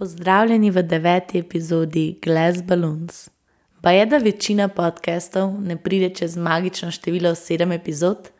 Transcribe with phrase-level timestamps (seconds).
[0.00, 3.28] Pozdravljeni v deveti epizodi Glass Balloons.
[3.82, 8.30] Pa je, da večina podcastov ne pride čez magično število sedem epizod?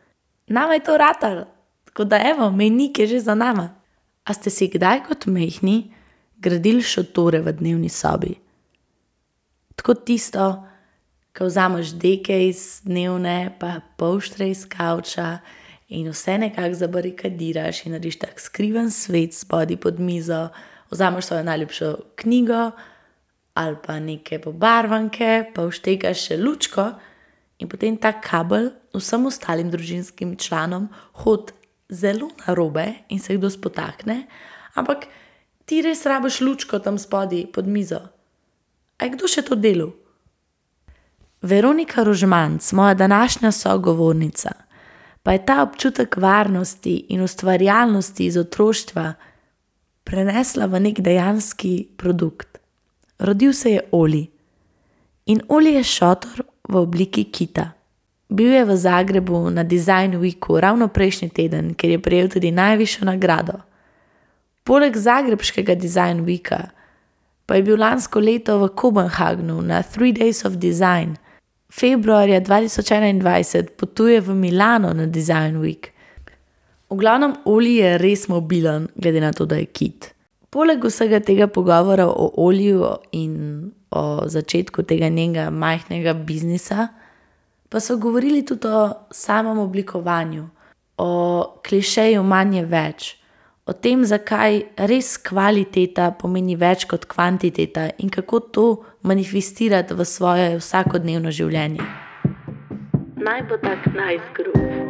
[0.47, 1.43] Nama je to ratal,
[1.85, 3.75] tako da evo, mejnik je že za nama.
[4.23, 5.93] A ste si kdaj kot mehni
[6.37, 8.33] gradili šotore v dnevni sobi?
[9.75, 10.65] Tako tisto,
[11.37, 15.37] ko vzameš deke iz dnevne, pa poštre iz kavča
[15.93, 20.47] in vse nekako zabarikadiraš in narediš tak skriven svet spodaj pod mizo,
[20.91, 22.71] vzameš svojo najljubšo knjigo
[23.53, 26.85] ali pa neke pobarvanke, pa vštekaš še lučko
[27.59, 30.87] in potem ta kabel vsem ostalim družinskim članom
[31.23, 31.51] hod
[31.89, 34.23] zelo na robe in se kdo spotakne,
[34.73, 35.07] ampak
[35.65, 37.99] ti res rabiš lučko tam spodaj pod mizo.
[38.97, 39.91] A je kdo še to delal?
[41.41, 44.51] Veronika Rožmanc, moja današnja sogovornica,
[45.23, 49.13] pa je ta občutek varnosti in ustvarjalnosti iz otroštva
[50.03, 52.57] prenesla v nek dejanski produkt.
[53.19, 54.29] Rodil se je Oli.
[55.25, 57.71] In Oli je šotor v obliki kita.
[58.31, 63.05] Bil je v Zagrebu na Design Weeku ravno prejšnji teden, ker je prejel tudi najvišjo
[63.05, 63.59] nagrado.
[64.63, 66.71] Poleg Zagrebskega Design Weeka
[67.45, 71.19] pa je bil lansko leto v Kopenhagnu na Three Days of Design.
[71.67, 75.91] Februarja 2021 potuje v Milano na Design Week.
[76.91, 80.11] V glavnem, Oli je res mobilen, glede na to, da je kit.
[80.51, 82.83] Poleg vsega tega pogovora o olju
[83.15, 86.89] in o začetku tega njenega majhnega biznisa,
[87.69, 90.49] pa so govorili tudi o samem oblikovanju,
[90.97, 91.11] o
[91.63, 93.15] klišeju manje več,
[93.65, 94.59] o tem, zakaj
[94.91, 98.67] res kvaliteta pomeni več kot kvantiteta in kako to
[99.07, 101.87] manifestirati v svoje vsakodnevno življenje.
[103.15, 104.59] Naj bo tak najzgrub.
[104.59, 104.80] Nice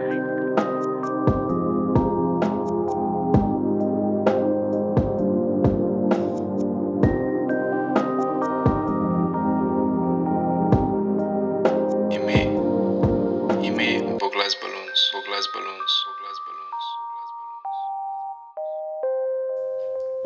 [14.42, 17.78] Boglas Balloons, Boglas Balloons, Boglas Balloons, Boglas Balloons.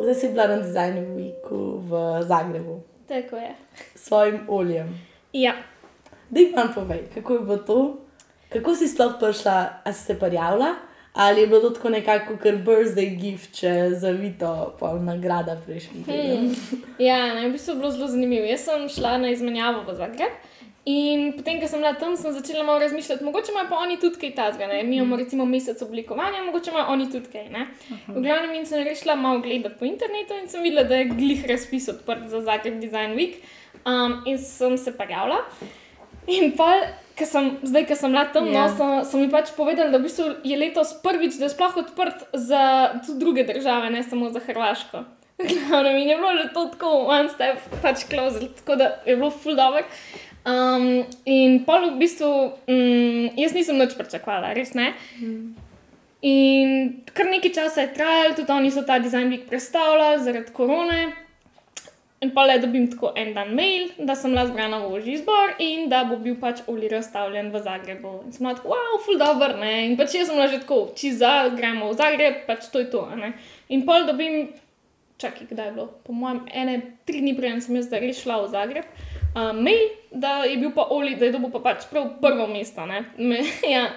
[0.00, 3.54] Zdaj si bila na Design Weeku v Zagrebu Tako je.
[3.94, 4.88] s svojim oljem.
[5.32, 5.52] Ja.
[6.30, 7.96] Dej nam povej, kako je bilo to,
[8.48, 10.74] kako si sploh prišla, a si se prijavila,
[11.12, 16.56] ali je bilo to tako nekako kot birthday gift, če zavito pol nagrada prejšnji teden.
[16.98, 18.48] ja, ne, v bistvu je bilo zelo zanimivo.
[18.48, 20.32] Jaz sem šla na izmenjavo v Zagreb.
[20.86, 24.20] In potem, ko sem bila tam, sem začela malo razmišljati, mogoče imajo pa oni tudi
[24.22, 24.66] kaj tazga.
[24.70, 24.82] Ne?
[24.86, 27.48] Mi imamo recimo mesec oblikovanja, mogoče imajo oni tudi kaj.
[27.50, 27.66] Ne?
[28.06, 31.42] V glavnem in sem rešila malo gledati po internetu in sem videla, da je glih
[31.50, 33.40] razpis odprt za Zagreb Design Week.
[33.86, 35.42] Um, in sem se prijavila.
[36.26, 36.70] In pa,
[37.18, 38.66] ko sem, zdaj, ko sem bila tam, Ja.
[38.66, 41.76] no, so, so mi pač povedali, da v bistvu je letos prvič, da je sploh
[41.82, 42.62] odprt za
[43.06, 45.04] tudi druge države, ne samo za Hrvaško.
[45.68, 49.30] Glavno, in je bilo že to tako, one step, pač closer, tako da je bilo
[49.30, 49.82] full dobro.
[50.46, 52.30] Um, in pol v bistvu,
[52.70, 54.92] um, jaz nisem nič pričakovala, res ne.
[56.22, 61.00] In kar nekaj časa je trajalo, tudi oni so ta design week predstavljali zaradi korone.
[62.22, 65.58] In pa le dobim tako en dan mail, da sem bila zbrana v ožji zbor
[65.58, 68.12] in da bo bil pač Oli razstavljen v Zagrebu.
[68.24, 69.74] In sem tako, wow, full dobro, ne.
[69.90, 72.88] In pač jaz sem bila že tako, če za, gremo v Zagreb, pač to je
[72.94, 73.34] to, ne.
[73.68, 74.48] In pol dobim,
[75.20, 78.50] čakaj, kdaj je bilo, po mojem, ene tri dni prej sem jaz zdaj šla v
[78.54, 78.88] Zagreb.
[79.36, 82.86] Uh, mail, da je bil pa Oli, da je dobil pa pač prav prvo mesto.
[82.86, 83.42] Me,
[83.74, 83.90] ja,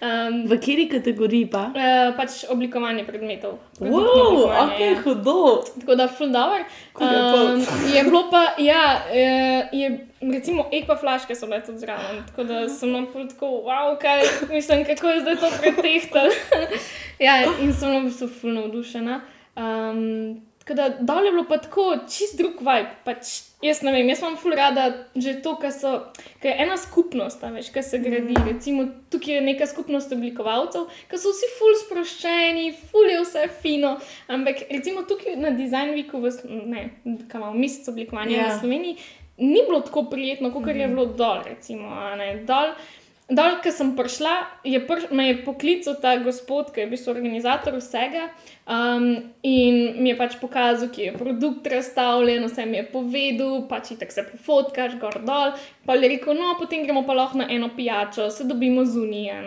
[0.00, 1.66] um, V kateri kategoriji pa?
[1.76, 3.58] uh, pač oblikovanje predmetov.
[3.76, 4.94] Wow, ok, ja.
[5.04, 5.60] hudo.
[5.80, 6.64] Tako da, dobro.
[6.96, 7.04] Ko
[7.96, 9.92] je bilo pa, ja, eh, je,
[10.32, 12.24] recimo, ekva flaške so bile tudi zraven.
[12.30, 16.32] Tako da sem nam pol tako, wow, kaj, mislim, kako je zdaj to pretehtalo.
[17.26, 19.20] ja, in sem bila v bistvu full navdušena.
[19.60, 22.90] Um, tako da, dol je bilo pa tako, čist drug vibe.
[23.04, 23.28] Pač,
[23.62, 25.70] jaz ne vem, jaz imam full rada že to, kar
[26.42, 28.34] je ena skupnost, veš, kar se gradi.
[28.48, 33.94] Recimo, tukaj je neka skupnost oblikovalcev, ki so vsi full sproščeni, full je vse fino.
[34.26, 36.34] Ampak recimo tukaj na Design Weeku, v,
[36.66, 36.84] ne,
[37.30, 38.42] kam imamo mesec oblikovanja Ja.
[38.42, 38.56] yeah.
[38.56, 38.96] v Sloveniji,
[39.46, 41.46] ni bilo tako prijetno, kot je bilo dol.
[41.46, 42.74] Recimo, a ne, dol
[43.26, 47.74] Dol, ko sem prišla, je pr me je poklical ta gospod, ki je bil organizator
[47.74, 48.28] vsega.
[48.70, 53.96] Um, in mi je pač pokazal, ki je produkt razstavljen, vse mi je povedal, pač
[53.98, 55.58] tako se pofotkaš, gor dol.
[55.82, 59.42] Pa je rekel, no, potem gremo pa lahko na eno pijačo, se dobimo zunije.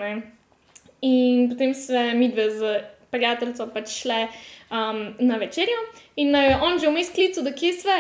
[1.00, 2.80] In potem se mi dve z
[3.12, 5.80] prijateljico pač šle um, na večerjo
[6.20, 8.00] in naj on že vmes klical, da kje sve.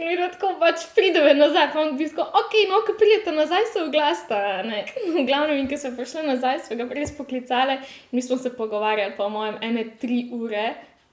[0.00, 3.66] In je tako pač prideve nazaj, pa on bi rekel, ok, no, ko pridete nazaj,
[3.72, 4.62] se oglasta.
[4.62, 7.76] ne." V glavnem, in ko smo prišli nazaj, smo ga res poklicali,
[8.12, 10.70] mi smo se pogovarjali, po mojem, ene tri ure.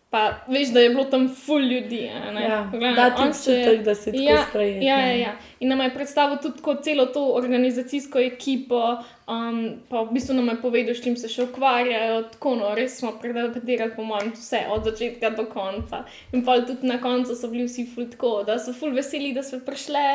[0.10, 2.06] Pa veš, da je bilo tam ful ljudi.
[2.42, 5.32] Ja, Poglej, da on se je- občutek, da si tako ja, sprejet, Ja, ja, ja.
[5.60, 8.80] In nam je predstavil tudi kot celo to organizacijsko ekipo,
[9.28, 9.58] um,
[9.90, 12.24] pa v bistvu nam je povedal, s čim se še ukvarjajo.
[12.32, 16.06] Tako, no, res smo predebatirali, po mojem, vse od začetka do konca.
[16.32, 19.44] In pa tudi na koncu so bili vsi ful tako, da so ful veseli, da
[19.44, 20.08] so prišle,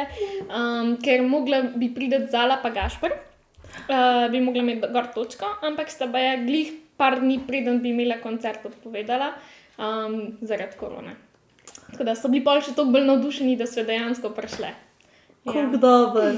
[0.48, 5.90] um, ker mogla bi priti Zala pa Gašpr, uh, bi mogla imeti gor točko, ampak
[5.90, 9.32] sta baja glih par dni preden bi imela koncert odpovedala
[9.78, 11.16] um, zaradi korone.
[11.90, 14.70] Tako da so bili pa še toliko bolj navdušeni, da so dejansko prišle.
[15.44, 15.52] Ja.
[15.52, 16.36] Kako dober.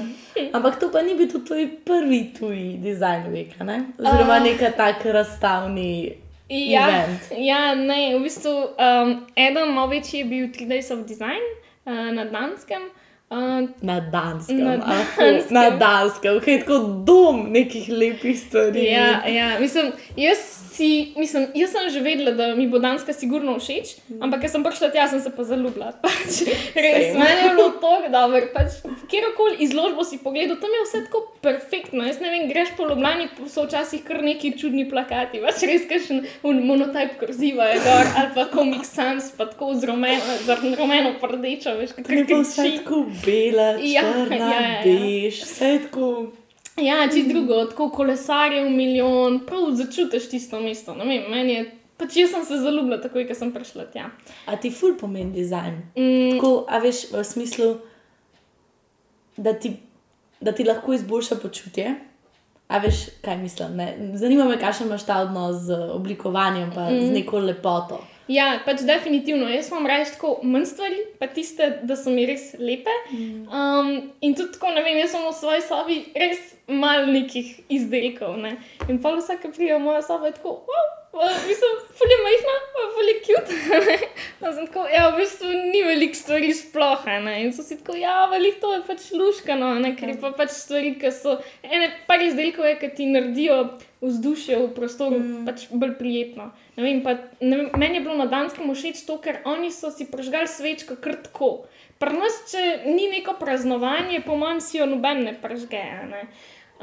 [0.53, 3.79] Ampak to pa ni bil tudi prvi tuji dizajn veka, ne?
[3.99, 4.39] Oziroma A.
[4.39, 6.13] neka tak razstavni.
[6.49, 7.21] Ja, event.
[7.37, 11.41] ja, ne, v bistvu um, eden malo večji je bil 3 Days of Design
[11.85, 12.81] uh, na Danskem.
[13.29, 15.41] Uh, Na danskem, Na Danskem.
[15.49, 16.77] na danskem ki je tako
[17.07, 18.83] dom nekih lepih stvari.
[18.85, 20.37] ja, ja, mislim, jaz,
[20.75, 24.63] si, mislim, jaz sem že vedela, da mi bo Danska sigurno všeč, ampak ker sem
[24.63, 25.93] prišla tja, sem se pa zaljubila.
[26.03, 26.41] Pač,
[26.75, 28.41] res, meni je bilo tako dobro.
[28.51, 32.03] Pač, Kjerkoli izložbo si pogledal, tam je vse tako perfektno.
[32.03, 36.23] Jaz ne vem, greš po Ljubljani, so včasih kar neki čudni plakati, pač res kakšen
[36.43, 41.13] un monotyp korziva je gor, ali pa Comic Sans, pa tako z rumeno, z rumeno
[41.21, 42.77] pa rdečo, veš, Ker je pa vse kriči.
[42.81, 44.81] tako bela, Ja, črna, ja, ja.
[44.83, 46.09] bež, vse je tako.
[46.75, 50.95] Ja, čist drugo, tako kolesarjev milijon, prav začutiš tisto mesto.
[50.95, 51.65] Ne vem, meni je,
[51.97, 54.09] pač jaz sem se zaljubila takoj, ko sem prišla tja.
[54.45, 55.77] A ti ful pomeni dizajn?
[55.95, 57.69] Mm, Tako, a veš, v smislu,
[59.37, 59.71] da ti,
[60.41, 61.95] da ti lahko izboljša počutje.
[62.67, 63.77] A veš, kaj mislim?
[63.79, 63.87] Ne?
[64.19, 67.07] Zanima me, kakšen imaš ta odnos z oblikovanjem, pa mm.
[67.07, 68.01] z neko lepoto.
[68.27, 69.49] Ja, pač definitivno.
[69.49, 72.93] Jaz imam raje tako manj stvari, pa tiste, da so mi res lepe.
[73.11, 78.37] Um, in tudi tako, ne vem, jaz sem v svoji sobi res malo nekih izdelkov.
[78.41, 78.57] Ne?
[78.89, 82.55] In pa vsak, ki pride v mojo sobo, je tako, wow, uh, mislim, fulje majhna,
[82.95, 83.59] fulje cute.
[84.39, 87.05] Pa sem tako, ja, v bistvu ni veliko stvari sploh.
[87.23, 87.37] Ne?
[87.45, 89.95] In so si tako, ja, veliko to je pač luškano, ne?
[89.95, 93.61] ker je pa pač stvari, ki so, ene par izdelkov je, ki ti naredijo
[94.05, 95.45] vzdušje v prostoru mm.
[95.47, 96.49] pač bolj prijetno.
[96.77, 99.91] Ne vem, pa, ne vem, meni je bilo na Danskem všeč to, ker oni so
[99.93, 101.65] si prižgali svečko kar tako.
[101.99, 105.83] Pri nas, če ni neko praznovanje, po mojem, si jo noben ne prižge.
[106.11, 106.27] Ne?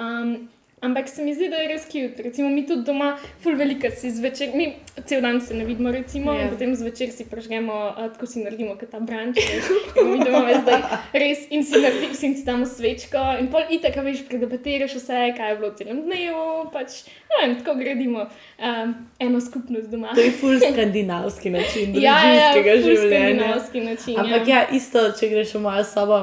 [0.00, 0.48] Um,
[0.82, 2.22] ampak se mi zdi, da je res cute.
[2.22, 4.72] Recimo, mi tudi doma, ful velika si zvečer, mi
[5.06, 6.40] cel dan se ne vidimo, recimo, Ja.
[6.40, 6.50] yeah.
[6.50, 9.36] potem zvečer si prižgemo, uh, tako si naredimo, kot ta branč.
[9.38, 9.70] veš.
[10.02, 10.82] Mi doma je zdaj
[11.14, 15.22] res in si naredimo, in si damo svečko, in pol itek, a veš, predebatiraš vse,
[15.38, 16.44] kaj je bilo celem dnevu,
[16.74, 20.12] pač, ne vem, tako gradimo um, eno skupnost doma.
[20.14, 22.98] To je ful skandinavski način Ja, ja, življenja.
[22.98, 24.18] skandinavski način.
[24.18, 26.20] Ampak ja, isto, če greš v mojo sobo,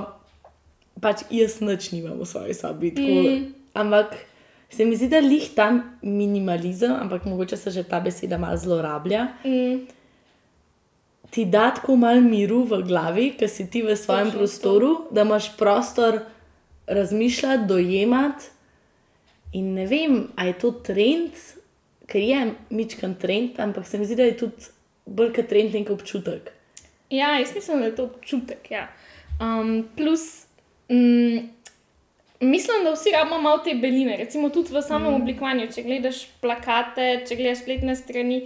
[1.01, 2.91] pač jaz noč nimam v svoji sobi.
[2.91, 3.45] Tako, mm.
[3.79, 4.17] Ampak
[4.69, 9.27] se mi zdi, da lih tam minimalizem, ampak mogoče se že ta beseda malo zlorablja.
[9.45, 9.87] Mm,
[11.29, 14.37] Ti da tako malo miru v glavi, ker si ti v svojem Točno to.
[14.39, 16.19] prostoru, da imaš prostor
[16.87, 18.45] razmišljati, dojemati.
[19.53, 21.31] In ne vem, ali je to trend,
[22.07, 22.39] ker je
[22.69, 24.65] mičkan trend, ampak se mi zdi, da je tudi
[25.05, 26.51] bolj kot trend nek občutek.
[27.09, 28.71] ja, jaz mislim, da je to občutek.
[28.71, 28.87] Ja.
[29.41, 30.45] Um, plus,
[30.89, 31.37] mm,
[32.39, 35.21] mislim, da vsi rabimo malo te beline, recimo tudi v samem mm.
[35.21, 35.67] oblikovanju.
[35.75, 38.41] Če gledaš plakate, če gledaš spletne strani.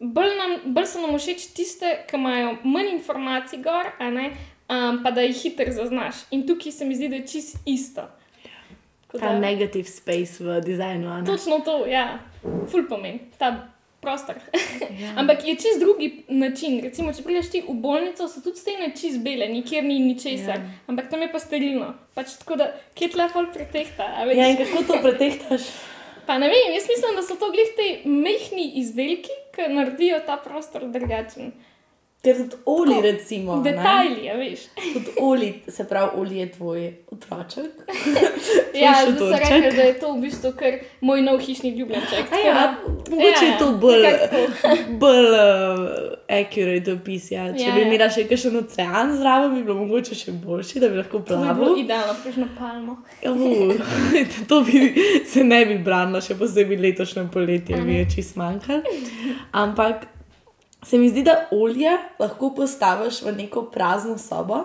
[0.00, 4.30] Bolj, nam, bolj so nam všeč tiste, ki imajo manj informacij gor, ne,
[4.68, 6.24] um, pa da jih hitro zaznaš.
[6.34, 8.08] In tukaj se mi zdi, da je čist isto.
[9.06, 11.22] Tako Ta da- negative space v dizajnu.
[11.26, 13.73] Točno to, ja, ful pomeni, ta
[14.04, 14.36] prostor.
[15.00, 15.14] Ja.
[15.20, 16.78] Ampak je čist drugi način.
[16.84, 20.70] Recimo, če prideš ti v bolnico, so tudi stene čist bele, nikjer ni ničesar, Ja.
[20.86, 21.94] ampak tam je pa sterilno.
[22.14, 24.06] Pač tako da, kje tle pol pretehta.
[24.30, 25.66] Ja, in kako to pretehtaš?
[26.24, 30.38] Pa ne vem, jaz mislim, da so to glih ti mehki izdelki, ki naredijo ta
[30.40, 31.50] prostor drugačen.
[32.24, 33.56] Ker tudi oli, Tako, recimo.
[33.56, 33.62] ne?
[33.66, 34.60] Detajli, a veš.
[34.94, 37.70] Tudi oli, se pravi, oli je tvoj otroček.
[38.74, 39.50] Ja, zdaj torček.
[39.52, 42.32] rekli, da je to v bistvu kar moj nov hišni ljubljenček.
[42.44, 42.74] Ja, da-
[43.06, 44.02] mogoče Ja, je to ja, bolj,
[45.02, 45.36] bolj uh,
[46.30, 47.30] accurate opis.
[47.30, 47.44] Ja.
[47.52, 47.86] Če Ja, bi ja.
[47.86, 51.28] imela še kakšen ocean zraven, bi bilo mogoče še boljši, da bi lahko To bi
[51.28, 51.76] plaval.
[51.78, 52.96] idealno, prišno palmo.
[53.22, 53.78] Uh,
[54.48, 54.82] to bi
[55.26, 58.82] se ne bi branilo, še posebej letošnje poletje, mi je čist manjkalo.
[59.54, 60.06] Ampak
[60.84, 64.64] se mi zdi, da olje lahko postaviš v neko prazno sobo.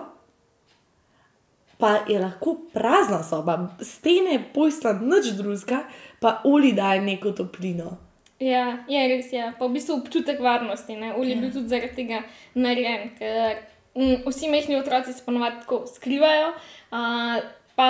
[1.78, 5.82] Pa je lahko prazna soba, stene, pojsla, nič drugega,
[6.20, 7.96] pa olje daje neko toplino.
[8.40, 9.52] Ja, je res je.
[9.58, 10.96] Pa v bistvu občutek varnosti.
[10.96, 11.14] Ne?
[11.14, 11.40] Olje je Ja.
[11.40, 12.22] bil tudi zaradi tega
[12.54, 13.56] narejen, ker
[13.96, 16.52] mm, vsi mehki otroci se ponovadi tako skrivajo.
[16.92, 17.40] Uh,
[17.76, 17.88] pa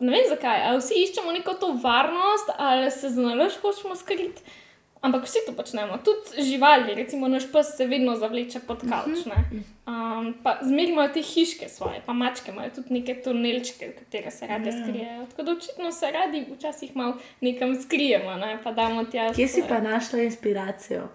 [0.00, 4.42] ne vem zakaj, ali vsi iščemo neko to varnost, ali se nalož hočemo skriti.
[5.04, 9.26] Ampak vsi to počnemo, tudi živali, recimo naš pes se vedno zavleče pod kavč.
[9.84, 14.30] Um, pa zmeraj imajo te hiške svoje, pa mačke imajo tudi neke tunelčke, v katere
[14.30, 14.76] se rade Ja.
[14.82, 15.26] skrijejo.
[15.30, 18.58] Tako da očitno se radi včasih malo nekam skrijemo, ne?
[18.64, 19.32] pa damo tja.
[19.32, 21.08] Kje si pa našla inspiracijo?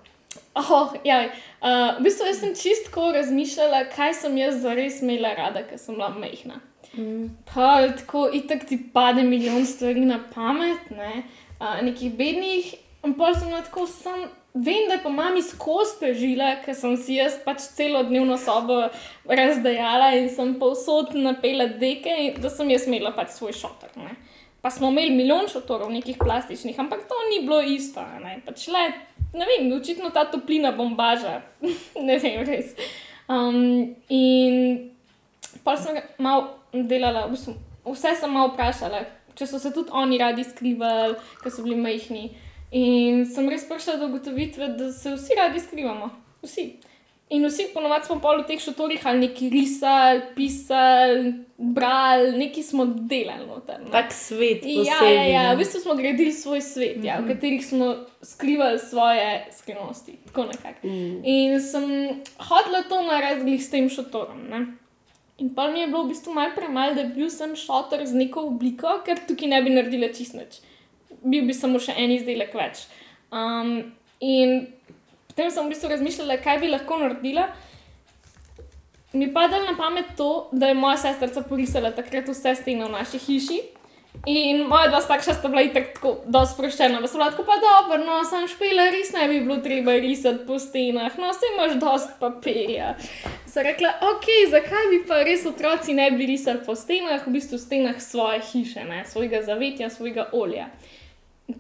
[0.55, 1.23] Oh, ja,
[1.61, 6.09] uh, v bistvu sem čistko razmišljala, kaj sem jaz zares imela rada, ker sem bila
[6.09, 6.59] majhna.
[6.93, 7.29] Mm.
[7.53, 11.23] Pa tako, itak ti pade milijon stvari na pamet, ne?
[11.59, 12.75] uh, nekih bednih.
[13.01, 17.37] Pol sem tako, sem, vem, da je pa mami skozi težila, ker sem si jaz
[17.45, 18.81] pač celo dnevno sobo
[19.23, 23.93] razdajala in sem povsod napela deke, in da sem jaz imela pač svoj šotor.
[23.95, 24.17] Ne?
[24.59, 28.03] Pa smo imeli milijon šotorov, nekih plastičnih, ampak to ni bilo isto.
[28.19, 28.83] Ne, pač le,
[29.31, 31.39] ne vem, očitno ta toplina bombaža,
[32.07, 32.75] ne vem, res.
[33.31, 34.91] Um, in
[35.63, 37.55] pa sem malo delala, v bistvu,
[37.87, 39.05] vse sem malo vprašala,
[39.39, 42.27] če so se tudi oni radi skrivali, ker so bili majhni.
[42.71, 46.09] In sem res prišla do ugotovitve, da se vsi radi skrivamo.
[46.43, 46.67] Vsi.
[47.29, 52.85] In vsi ponovadi smo pol v teh šotorih ali neki risali, pisali, brali, neki smo
[52.85, 53.77] delali noter.
[53.83, 53.91] ne.
[53.93, 54.65] Tak svet.
[54.65, 55.55] Ja, ja, posebej, ja, ne.
[55.55, 57.05] v bistvu smo gradili svoj svet, mm -hmm.
[57.05, 60.17] ja, v katerih smo skrivali svoje skrivnosti.
[60.25, 60.87] Tako nekako.
[60.87, 61.25] Mm.
[61.25, 61.83] In sem
[62.37, 64.49] hodila to narediti s tem šotorom.
[64.49, 64.65] Ne?
[65.37, 68.13] In pa mi je bilo v bistvu malo premalo, da bi bil sem šotor z
[68.15, 70.61] neko obliko, ker tukaj ne bi naredila čist nič.
[71.23, 72.85] Bil bi samo še en izdelek več.
[73.31, 74.67] Um, in
[75.27, 77.49] potem sem v bistvu razmišljala, kaj bi lahko naredila.
[79.13, 82.93] Mi je padalo na pamet to, da je moja sestrica porisala takrat vse stene v
[82.93, 83.59] naši hiši.
[84.25, 87.55] In moja dva starša sta bila itak tako dosti sproščena, da so bila tako pa
[87.61, 91.75] dobro, no, sem špela, res ne bi bilo treba risati po stenah, no, vse imaš
[91.79, 92.95] dosti papirja.
[93.47, 97.61] Sem rekla, ok, zakaj bi pa res otroci ne bi risali po stenah, v bistvu
[97.61, 100.67] stenah svoje hiše, ne, svojega zavetja, svojega olja.
[100.67, 100.98] In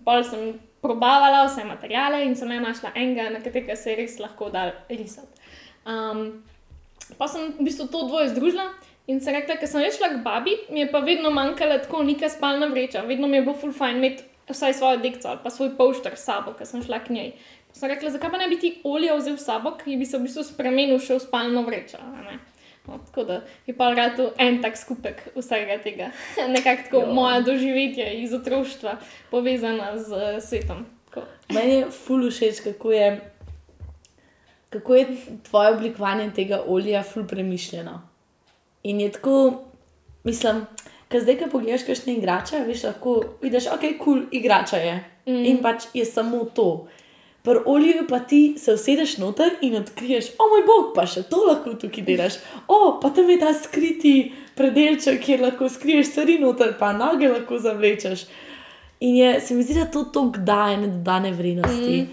[0.05, 4.19] Pol sem probavala vse materijale in sem ne našla enega, na katerega se je res
[4.19, 5.41] lahko dal risati.
[5.85, 6.43] Um,
[7.17, 8.69] pa sem v bistvu to dvoje združila
[9.09, 12.29] in sem rekla, ker sem šla k babi, mi je pa vedno manjkala tako neka
[12.29, 15.75] spalna vreča, vedno mi je bilo full fajn imeti vsaj svojo dekco ali pa svoj
[15.77, 17.33] pošter s sabo, ker sem šla k njej.
[17.73, 20.25] Sem rekla, zakaj pa ne bi ti olje vzel s sabo, ki bi se v
[20.25, 22.01] bistvu spremenil še v spalno vrečo.
[22.25, 22.39] ne.
[22.87, 26.11] No, tako da je pa rad en tak skupek vsega tega.
[26.55, 27.13] Nekako tako Jo.
[27.13, 28.97] moja doživetja iz otroštva
[29.31, 30.85] povezana z uh, svetom.
[31.05, 31.27] Tako.
[31.53, 33.31] Meni je ful všeč, kako je,
[34.69, 35.07] kako je
[35.49, 38.01] tvoje oblikovanje tega olja ful premišljeno.
[38.83, 39.63] In je tako,
[40.23, 40.65] mislim,
[41.09, 44.95] ker zdaj, ko pogledaš kakšne igrače, veš, lahko vidiš, ok, kul, cool, igrača je.
[45.25, 45.45] Mm.
[45.45, 46.87] In pač je samo to.
[47.49, 51.39] Pri olju pa ti se usedeš noter in odkriješ, o moj bog, pa še to
[51.47, 52.35] lahko tukaj delaš.
[52.67, 54.13] O, pa tam je ta skriti
[54.55, 58.27] predelček, kjer lahko skriješ stvari noter, pa noge lahko zavlečeš.
[59.01, 61.97] In je, se mi zdi, da to toliko daje ne dodane vrednosti.
[62.03, 62.07] Mm.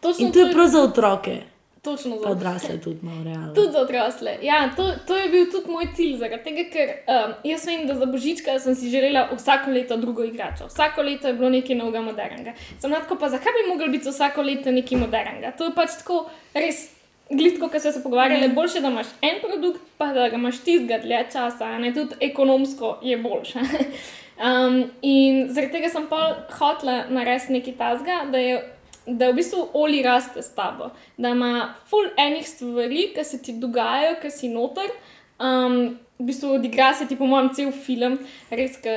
[0.00, 1.36] Točno In to je prav za otroke,
[1.82, 3.54] točno za odrasle tudi realno.
[3.54, 4.36] Tudi za odrasle.
[4.42, 8.06] Ja, to, to je bil tudi moj cilj, tega, ker um, jaz vem, da za
[8.06, 10.66] božička sem si želela vsako leto drugo igračo.
[10.66, 12.52] Vsako leto je bilo nekaj novega, modernega.
[12.80, 15.52] Sem lahko pa, zakaj bi moglo biti vsako leto nekaj modernega?
[15.58, 16.88] To je pač tako res.
[17.30, 20.96] Glitko, ki so se pogovarjali, boljše, da imaš en produkt, pa da ga imaš tistega
[21.02, 23.64] dlje časa, ne tudi ekonomsko je boljše.
[24.48, 26.22] um, in zaradi tega sem pa
[26.56, 28.62] hotela narediti nekaj tazga, da je
[29.08, 33.54] da v bistvu oli raste s tabo, da ima full enih stvari, ki se ti
[33.60, 34.92] dogajajo, ki si noter.
[35.38, 38.18] Um, v bistvu odigra se ti, po mojem, cel film,
[38.50, 38.96] res, ki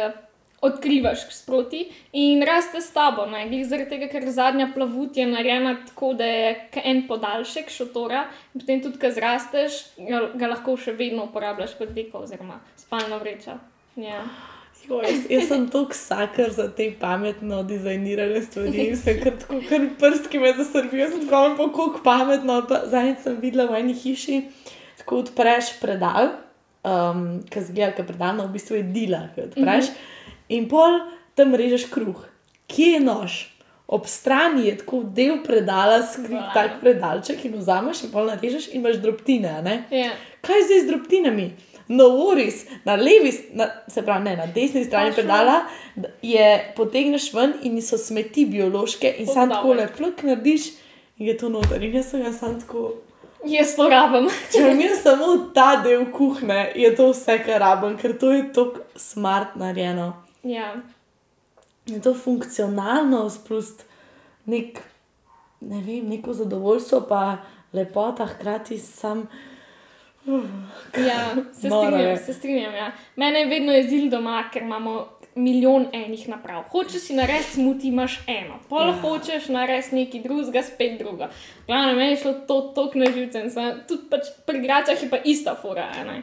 [0.61, 3.25] odkrivaš sproti in raste s tabo.
[3.65, 8.81] Zaradi tega, ker zadnja plavut je narejena tako, da je en podaljšek šotora, in potem
[8.83, 13.57] tudi, ko zrasteš, ga, lahko še vedno uporabljaš kot deko oziroma spalno vrečo.
[13.99, 14.21] Ja.
[14.89, 19.85] Jo, jaz, jaz sem tako sakar za te pametno dizajnirane stvari, vse kar tako, kar
[20.00, 22.61] prstki me zasrbijo, sem tako pa koliko pametno.
[22.69, 24.41] pa Zadnjič sem videla v eni hiši,
[24.97, 26.33] tako odpreš predal,
[26.83, 29.91] um, ki zgleda, kot predal, no v bistvu je dila, ki odpreš.
[29.91, 30.38] Mm -hmm.
[30.57, 31.00] In pol
[31.35, 32.27] tam režeš kruh.
[32.67, 33.47] Kje je nož?
[33.88, 36.53] Ob strani je tako del predala, skrit Wow.
[36.53, 39.83] tak predalček in vzameš in pol narežeš in imaš drobtine, ne?
[39.91, 40.11] Ja.
[40.41, 41.51] Kaj zdaj z drobtinami?
[41.91, 45.57] No, Oris, na levi, na, se pravi, ne, na desni strani pedala
[46.24, 46.45] je
[46.77, 50.69] potegneš ven in so smeti biološke, in O, sam tako le fluk narediš
[51.19, 51.83] in je to noter.
[51.83, 52.93] In jaz sem jaz sam tako.
[53.45, 54.29] Jaz to rabim.
[54.53, 58.86] Če imam samo ta del kuhne, je to vse, kar rabim, ker to je tako
[58.95, 60.13] smart narejeno.
[60.43, 60.75] ja.
[61.89, 63.81] Je to funkcionalno, sprust
[64.45, 64.77] nek,
[65.65, 67.38] ne vem, neko zadovoljstvo, pa
[67.74, 69.25] lepota, hkrati sam.
[70.97, 72.75] Ja, se strinjam, se strinjam.
[72.75, 72.91] Ja.
[73.15, 76.63] Mene je vedno jezil doma, ker imamo milijon enih naprav.
[76.69, 78.93] Hočeš si narediti smuti, imaš eno, pol Ja.
[79.01, 81.29] hočeš narediti nekaj drugega, spet druga.
[81.67, 83.43] Glavno, meni je šlo to tako na živce.
[83.87, 85.91] Tudi pač pri igračah je pa ista fura.
[86.05, 86.21] ne.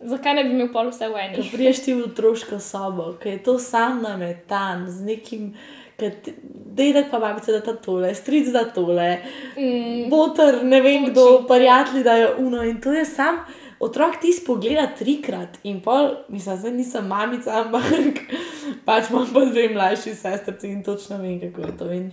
[0.00, 1.50] Zakaj ne bi imel pol vse v eni?
[1.52, 5.54] priješ ti v otroško sobo, ki je to sam nametan z nekim.
[6.72, 9.18] Dedek pa babica da ta tole, stric da tole,
[9.56, 12.62] Mm, boter, ne vem Točno kdo, prijatelji da je uno.
[12.64, 13.44] In to je sam,
[13.80, 18.22] otrok ti spogleda trikrat in pol, mislim, zdaj nisem mamica, ampak
[18.86, 21.92] pač imam pa dve mlajši sestrci in točno vem, kako je to.
[21.92, 22.12] In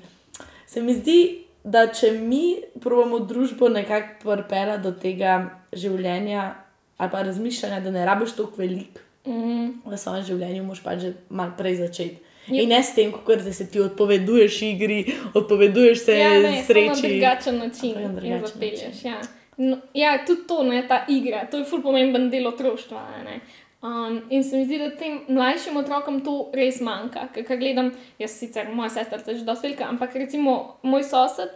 [0.68, 6.54] se mi zdi, da če mi pravimo družbo nekako pripela do tega življenja
[7.00, 11.14] ali pa razmišljanja, da ne rabiš toliko veliko mm, v svojem življenju, moš pa že
[11.30, 12.29] malo prej začeti.
[12.50, 12.64] Ja.
[12.64, 16.64] In ne s tem, kako se ti odpoveduješ igri, odpoveduješ se ja, ne, samo na
[16.64, 17.08] sreči.
[17.08, 19.04] drugačen način na drugačen zapelješ.
[19.06, 19.22] Ja.
[19.58, 23.08] No, ja, tudi to, ne, ta igra, to je ful pomemben del otroštva.
[23.24, 23.40] ne.
[23.82, 27.30] Um, in se mi zdi, da tem mlajšim otrokom to res manjka.
[27.34, 31.50] Ker gledam, jaz sicer, moja sestra je že dosti velika, ampak recimo moj sosed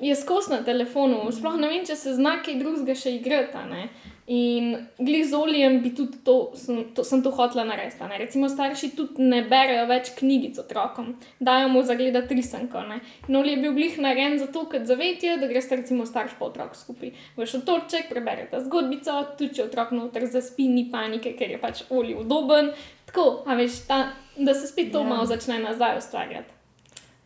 [0.00, 3.56] je skos na telefonu, sploh ne vem, če se zna kaj drugega še igrati.
[3.56, 3.88] a ne.
[4.28, 8.04] In glizolijem bi tudi to, sem to, sem to hotela narediti.
[8.04, 8.18] ne.
[8.18, 12.82] Recimo starši tudi ne berejo več knjigic otrokom, dajo mu zagledati risanko.
[12.82, 13.00] ne.
[13.28, 16.76] In oli je bil glih narejen zato, ker zavetje, da greste recimo starš pa otrok
[16.76, 17.12] skupaj.
[17.36, 22.12] Veš otroček, preberete zgodbico, tudi če otrok noter zaspi, ni panike, ker je pač oli
[22.14, 22.68] udoben.
[23.08, 25.08] Tako, a veš, ta, da se spet to ja.
[25.08, 26.52] malo začne nazaj ustvarjati.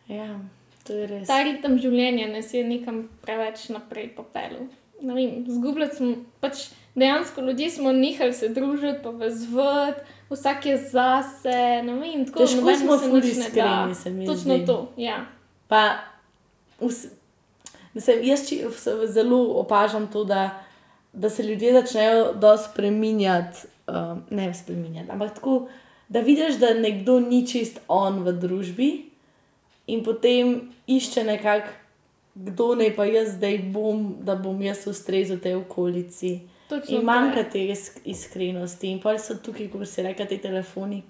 [0.07, 0.39] Ja,
[0.87, 1.27] to je res.
[1.27, 4.71] Ta ritem življenja nas je nekam preveč naprej popelil.
[5.03, 11.81] Ne vem, Zgubljati smo pač dejansko ljudje smo nehali se družiti, povezovati, vsak je zase.
[11.83, 13.47] Ne vem, tako Težko smo se nič ne da.
[13.47, 14.65] iskreni, se mi Točno zdi.
[14.65, 15.25] to, ja.
[15.67, 15.95] Pa,
[16.79, 17.05] vs,
[17.93, 20.63] mislim, jaz či, vse, zelo opažam to, da,
[21.13, 23.57] da se ljudje začnejo dosti spreminjati,
[23.87, 25.67] um, ne spreminjati, ampak tako,
[26.09, 28.89] da vidiš, da nekdo ni čist on v družbi
[29.87, 31.67] in potem išče nekako,
[32.35, 36.39] kdo naj pa jaz zdaj bom, da bom jaz ustrezal tej okolici.
[36.73, 41.03] Točno In manjka te isk- iskrenosti, in pa so tukaj, kot si rekel, ti telefoni,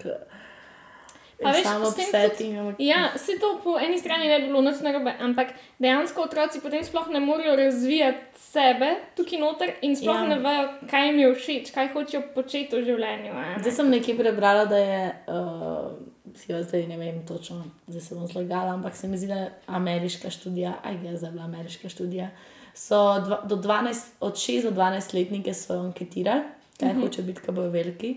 [1.62, 2.74] samo setting.
[2.78, 6.84] Ja, se to po eni strani ne bi bilo nič narobe, ampak dejansko otroci potem
[6.84, 10.26] sploh ne morejo razvijati sebe tukaj noter in sploh Ja.
[10.26, 13.34] ne vejo, kaj jim je všeč, kaj hočejo početi v življenju.
[13.34, 13.56] ne.
[13.58, 15.92] Zdaj sem nekje prebrala, da je, uh,
[16.34, 19.34] si jo zdaj ne vem točno, zdaj se bom zlagala, ampak se mi zdi, da
[19.34, 22.30] je ameriška študija, aj je zdaj bila ameriška študija.
[22.74, 26.42] So dva, do 12, od 6 do 12 letnike so anketirali,
[26.80, 27.00] kaj uh -huh.
[27.00, 28.16] hoče biti, ko bojo veliki.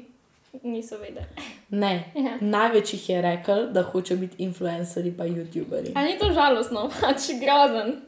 [0.64, 1.26] Niso vedeli.
[1.70, 2.38] Ne, Ja.
[2.42, 5.92] največ jih je rekel, da hoče biti influencerji pa YouTuberi.
[5.96, 8.02] A ni to žalostno, pač grozen.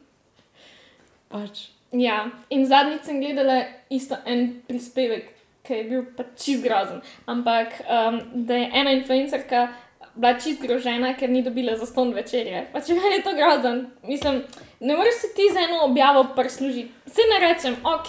[1.29, 1.69] Pač.
[1.91, 5.29] Ja, in zadnjič sem gledala isto en prispevek,
[5.63, 7.01] ki je bil pač čist grozen.
[7.25, 9.67] Ampak um, da je ena influencerka
[10.15, 12.67] bila čist grožena, ker ni dobila za ston večerje.
[12.73, 13.87] Pač meni je to grozen.
[14.03, 14.41] Mislim,
[14.79, 16.91] ne moreš se ti za eno objavo prislužiti.
[17.05, 18.07] Vse ne rečem, ok,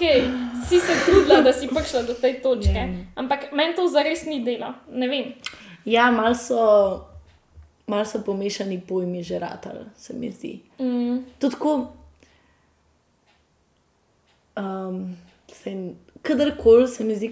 [0.69, 2.73] si se trudila, da si prišla do te točke.
[2.73, 2.89] Ja.
[3.15, 4.75] Ampak meni to zares ni delo.
[4.91, 5.33] Ne vem.
[5.85, 6.61] Ja, malo so,
[7.87, 10.61] mal so pomešani pojmi že ratali, se mi zdi.
[10.79, 11.93] Mm, To tako,
[14.57, 15.17] um,
[15.53, 17.31] se, kadarkoli se mi zdi,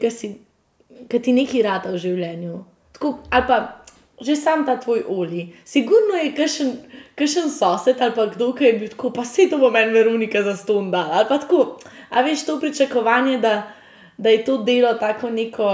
[1.10, 2.64] da ti nekaj rata v življenju.
[2.92, 3.77] Tako, ali pa
[4.20, 5.52] že sam ta tvoj oli.
[5.64, 6.72] Sigurno je kakšen,
[7.14, 10.42] kakšen sosed ali pa kdo, ki je bil tako, pa se to bo meni Veronika
[10.42, 11.12] za ston dal.
[11.12, 11.78] Ali pa tako,
[12.10, 13.72] a veš to pričakovanje, da,
[14.18, 15.70] da je to delo tako neko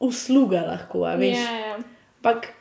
[0.00, 1.38] usluga lahko, a veš.
[1.38, 1.78] ja, ja.
[2.18, 2.52] Ampak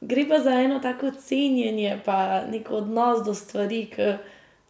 [0.00, 4.16] gre pa za eno tako cenjenje, pa nek odnos do stvari, ki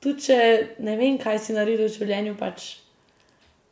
[0.00, 0.40] tudi če
[0.84, 2.84] ne vem, kaj si naredil v življenju, pač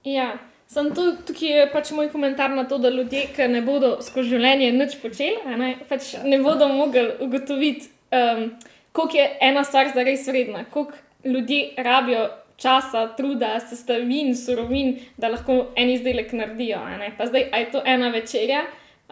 [0.04, 0.38] Ja,
[0.72, 4.36] sem tu, tukaj je pač moj komentar na to, da ljudje, ki ne bodo skozi
[4.36, 8.46] življenje nič počeli, ne, pač ne bodo mogli ugotoviti, um,
[8.96, 12.28] koliko je ena stvar zares vredna, koliko ljudje rabijo
[12.62, 16.80] časa, truda, sestavin, surovin, da lahko en izdelek naredijo.
[16.98, 17.10] ne.
[17.18, 18.62] Pa zdaj, a je to ena večerja,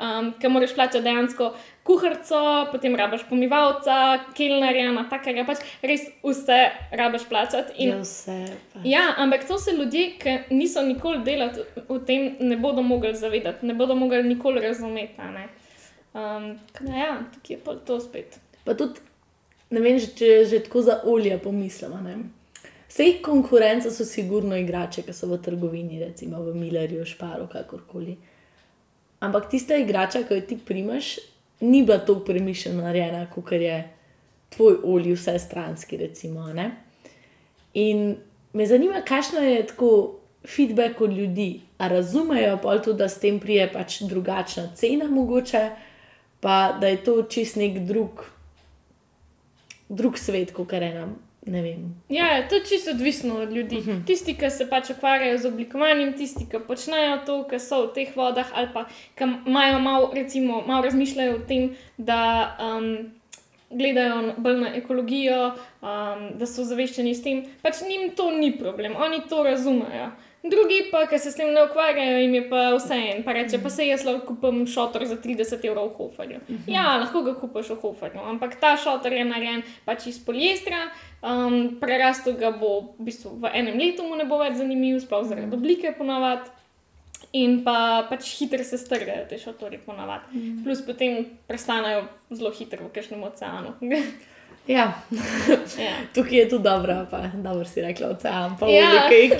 [0.00, 1.50] um, ki moraš plačati dejansko
[1.84, 2.40] kuharico,
[2.72, 3.96] potem rabiš pomivalca,
[4.36, 6.60] kelnerja, na takega, pač res vse
[6.96, 7.76] rabiš plačati.
[7.82, 8.38] In je vse.
[8.72, 8.82] Pač.
[8.88, 13.66] Ja, ampak to se ljudje, ki niso nikoli delali v tem, ne bodo mogli zavedati,
[13.66, 15.30] ne bodo mogli nikoli razumeti.
[16.14, 18.40] Um, da ja, tukaj je pa to spet.
[18.64, 19.02] Pa tudi,
[19.70, 22.00] ne vem, če že tako za olje pomislimo.
[22.90, 28.16] Vse konkurence so sigurno igrače, ki so v trgovini, recimo v Millerju, Šparu, kakorkoli.
[29.20, 31.18] Ampak tista igrača, ki jo ti primaš,
[31.60, 33.82] ni bila tako premišljeno narejena, kot je
[34.48, 35.96] tvoj olje, vse stranski.
[35.96, 36.70] Recimo, ne?
[37.74, 38.16] In
[38.52, 41.60] me zanima, kakšno je tako feedback od ljudi.
[41.78, 45.70] A razumejo pa tudi, da s tem prije pač drugačna cena, mogoče,
[46.40, 48.24] pa da je to čist nek drug,
[49.88, 51.08] drug svet, kot je ena.
[51.46, 51.94] Ne vem.
[52.08, 53.76] Ja, to je čisto odvisno od ljudi.
[53.76, 54.06] Uh -huh.
[54.06, 58.16] Tisti, ki se pač ukvarjajo z oblikovanjem, tisti, ki počnejo to, ki so v teh
[58.16, 63.10] vodah, ali pa ki imajo malo, recimo, malo razmišljajo o tem, da um,
[63.70, 65.46] gledajo bolj na ekologijo,
[65.82, 70.10] um, da so zaveščeni s tem, pač njim to ni problem, oni to razumejo.
[70.42, 73.18] Drugi pa, ki se s tem ne ukvarjajo, jim je pa vse en.
[73.24, 76.38] Pa reče, pa se jaz lahko kupim šotor za 30 evrov v Hoferju.
[76.40, 76.72] Uh -huh.
[76.74, 80.88] Ja, lahko ga kupiš v Hoferju, ampak ta šotor je narejen pač iz poliestra,
[81.22, 85.28] um, prerastel ga bo v, bistvu v enem letu, mu ne bo več zanimiv, sploh
[85.28, 86.50] zaradi oblike ponavadi.
[87.32, 90.24] In pa pač hitro se strgajo te šotori ponavadi.
[90.32, 90.64] Mm.
[90.64, 93.74] Plus potem prestanejo zelo hitro v kažem oceanu.
[94.66, 94.92] Ja.
[95.78, 95.94] ja.
[96.14, 99.38] Tukaj je tudi dobro, pa dobro si rekla, ocean, pa Ja, nekaj ker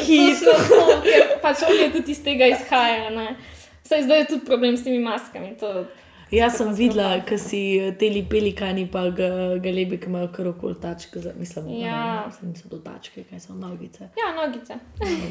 [1.43, 3.11] Pač olje tudi iz tega izhaja.
[3.11, 3.37] ne.
[3.83, 5.57] Saj zdaj je tudi problem s temi maskami.
[5.57, 5.85] To,
[6.31, 10.75] Jaz sem videla, ko si eh, te pelikani, pa ga- galebi, ki imajo kar okoli
[10.75, 12.31] tačke, mislim, da Ja.
[12.43, 14.05] niso to tačke, kaj so nogice.
[14.17, 14.75] ja, nogice.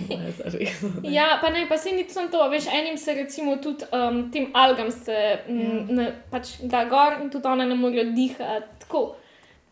[0.10, 0.82] No, zares.
[1.10, 4.52] Ja, pa ne, pa se ni samo to, veš, enim se recimo tudi um, tem
[4.54, 5.15] algam se
[5.47, 5.86] m, Ja.
[5.89, 8.67] ne, pač da gor in tudi one ne morejo dihati.
[8.80, 9.15] Tako,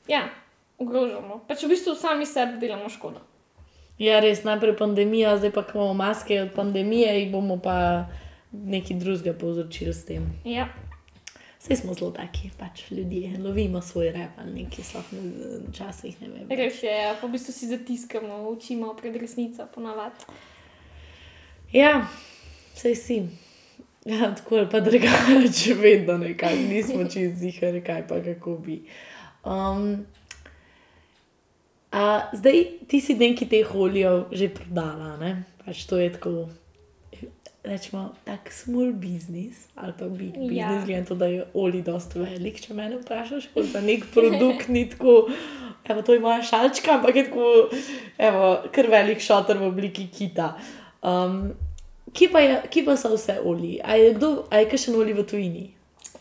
[0.08, 0.30] ja,
[0.78, 1.42] ogrožamo.
[1.48, 3.20] Pač v bistvu sami sebi delamo škodo.
[3.98, 8.06] Ja, res, najprej pandemija, zdaj pa imamo maske od pandemije, jih bomo pa
[8.52, 10.28] nekaj drugega povzročili s tem.
[10.46, 10.68] Ja,
[11.60, 16.28] Vse smo zelo taki, pač ljudje, lovimo svoj rep ali nekaj, sploh ne- včasih ne
[16.28, 16.46] vem.
[16.50, 20.24] res je, ja, pa v bistvu si zatiskamo, učimo pred resnico ponavadi.
[21.74, 22.08] Ja,
[22.76, 23.18] vse si.
[24.06, 28.84] Ja, tako ali pa drugače, vedno nekaj, nismo čez zihar, kaj pa kako bi.
[29.48, 30.06] Um,
[31.92, 35.44] a, zdaj ti si nekaj teh olijev že prodala, ne?
[35.64, 36.50] Pač to je tako,
[37.64, 40.68] rečemo, tak small business ali pa big Ja.
[40.68, 44.06] business, glede na to, da je olij dosti velik, če me vprašaš, kot za nek
[44.14, 45.30] produkt ni tako.
[45.88, 47.70] Evo, to je moja šalčka, ampak je tako,
[48.20, 50.58] evo, kar velik šotor v obliki kita.
[51.00, 51.54] Um,
[52.12, 53.78] kje, pa je, kje pa so vse olji?
[53.84, 55.66] A je, kdo, a je kakšen olij v tujini?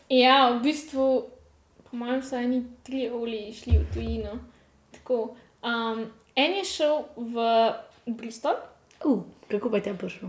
[0.07, 1.27] Ja, v bistvu,
[1.91, 4.39] po mojem, so eni tri olji šli v tujino.
[4.93, 7.45] Tako, um, en je šel v
[8.07, 8.57] Bristol,
[9.05, 10.29] Uh, kako pa je tam prišel?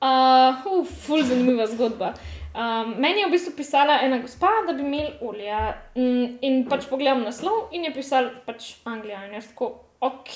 [0.00, 2.14] Uh, uh, ful zanimiva zgodba.
[2.54, 5.58] Um, meni je v bistvu pisala ena gospa, da bi imeli olje.
[5.94, 9.26] Mm, in pač pogledam naslov in je pisal pač Anglija.
[9.28, 10.34] In jaz tako, ok,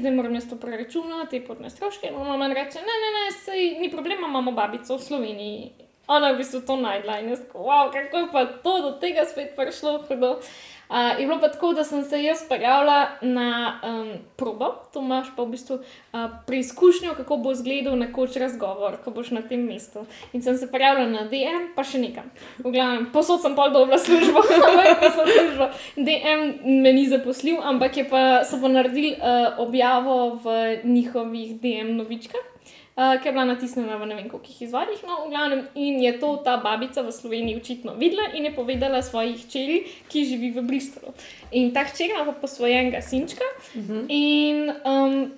[0.00, 2.10] zdaj moram jaz to preračunati, potne stroške.
[2.10, 5.85] In ona mi reče, ne, ne, ne, sej ni problema, imamo babico v Sloveniji.
[6.06, 9.24] Ona je v bistvu to najdla in jaz wow, kako je pa to do tega
[9.24, 10.02] spet prišlo.
[10.08, 10.40] hudo."
[10.88, 15.26] Uh, je bilo pa tako, da sem se jaz prijavila na um, probo, to imaš
[15.36, 20.06] pa v bistvu uh, preizkušnjo, kako bo izgledal nekoč razgovor, ko boš na tem mestu.
[20.32, 22.30] In sem se prijavila na DM, pa še nekam.
[22.62, 25.70] V glavnem, posod sem pol dobila službo, ampak nisem službo.
[25.96, 26.46] DM
[26.82, 32.55] me ni zaposlil, ampak je pa, so pa naredili uh, objavo v njihovih DM novičkah.
[32.96, 36.14] Uh, ki je bila natisnjena v ne vem koliko izvodih, no, v glavnem, in je
[36.16, 40.64] to ta babica v Sloveniji očitno videla in je povedala svoji hčeri, ki živi v
[40.64, 41.12] Bristolu.
[41.52, 43.44] In ta hčer ima posvojenega sinčka,
[43.76, 44.06] uh -huh.
[44.08, 45.32] in um,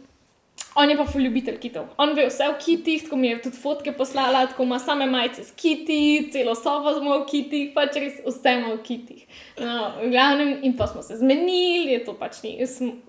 [0.78, 1.86] on je pa ljubitelj kitov.
[1.96, 5.44] On ve vse o kitih, tako mi je tudi fotke poslala, tako ima same majice
[5.44, 9.24] s kiti, celo sobo smo v kitih, pač res vse ima v kitih.
[9.58, 12.54] No, v glavnem, in pa smo se zmenili, je to pač ni,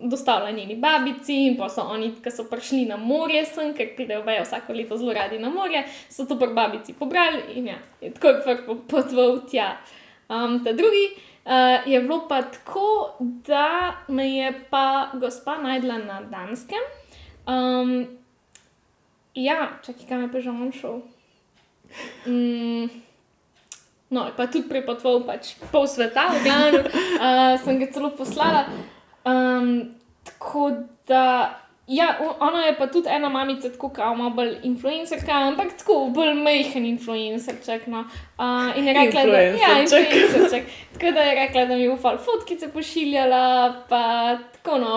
[0.02, 4.26] dostavila njeni babici, in pa so oni, ki so prišli na morje, sem, ker pridejo
[4.26, 8.14] vejo vsako leto zelo radi na morje, so to pri babici pobrali in ja, je
[8.14, 9.76] tako je prvo potval tja.
[10.30, 11.06] Um, ta drugi
[11.46, 16.99] uh, je bilo pa tako, da me je pa gospa najdla na Danskem.
[17.50, 18.08] Um,
[19.34, 21.02] ja, čakaj, kam je pa že on šel.
[22.26, 22.90] Mm,
[24.10, 28.70] no, je pa tudi prepotval pač pol sveta, v glavnem, uh, sem ga celo poslala.
[29.26, 31.58] Um, tako da,
[31.90, 36.38] ja, ona je pa tudi ena mamica, tako kao malo bolj influencerka, ampak tako bolj
[36.38, 37.90] majhen influencerček.
[37.90, 38.06] No.
[38.38, 40.70] Uh, in je rekla, da ja, Influencerček.
[40.94, 44.94] Tako da je rekla, da mi bo fal fotkice pošiljala, pa tako no.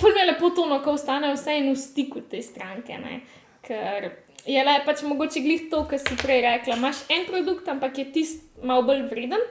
[0.00, 2.98] Ful mi je lepo to, no, ko ostane vse in v stiku te stranke.
[3.00, 3.20] Ne?
[3.66, 4.10] Ker
[4.46, 6.76] je le pač mogoče glih to, kar si prej rekla.
[6.76, 9.42] Imaš en produkt, ampak je tisti malo bolj vreden.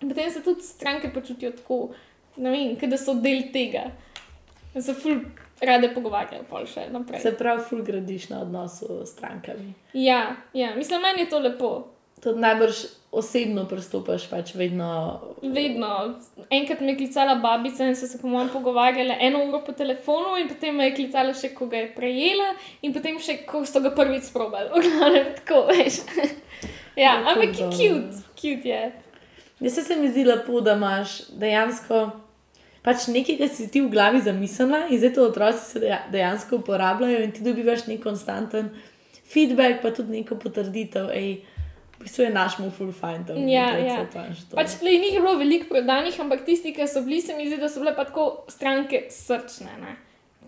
[0.00, 1.90] Potem se tudi stranke počutijo tako,
[2.36, 3.90] vem, da so del tega.
[4.78, 5.20] Se ful
[5.60, 7.20] rade pogovarjajo, pol še naprej.
[7.20, 9.74] Se pravi, ful gradiš na odnosu s strankami.
[9.92, 11.72] Ja, ja, mislim, meni je to lepo.
[12.20, 12.80] Tudi najbrž
[13.10, 15.20] osebno pristopaš, pač vedno.
[15.42, 16.14] Vedno.
[16.50, 20.36] Enkrat me je klicala babica in so se po mojem pogovarjali eno uro po telefonu,
[20.36, 22.52] in potem me je klicala še, ko ga je prejela,
[22.82, 24.68] in potem še, ko so ga prvič sprobali.
[24.84, 26.02] Glavnem, tako veš.
[26.96, 28.82] ja, Kako ampak je cute, cute je.
[29.60, 32.10] Jaz se mi zdi lepo, da imaš dejansko
[32.82, 36.62] pač nekaj, kar si ti v glavi zamislila in zdaj to otroci se deja- dejansko
[36.62, 38.70] uporabljajo in ti dobivaš nek konstanten
[39.28, 41.10] feedback, pa tudi neko potrditev.
[41.12, 41.42] Ej,
[42.00, 43.24] v bistvu je naš mu full fine.
[43.26, 44.06] to Ja, ja.
[44.54, 47.58] pač lej, njih je bilo veliko prodanih, ampak tisti, ki so bili, se mi zdi,
[47.60, 49.74] da so bile pa tako stranke srčne.
[49.80, 49.96] Ne?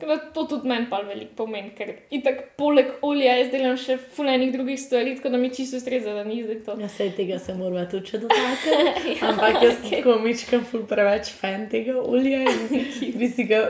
[0.01, 4.51] Da To tudi meni pa veliko pomeni, ker itak poleg olja jaz delam še fulejnih
[4.55, 6.79] drugih stvari, tako da mi čisto ustreza, da ni zdaj to.
[6.81, 9.19] Ja, sej tega se moramo tudi še dotakniti.
[9.29, 12.41] Ampak jaz sem tako mičkam ful preveč fan tega olja.
[12.49, 13.67] in Bi si ga,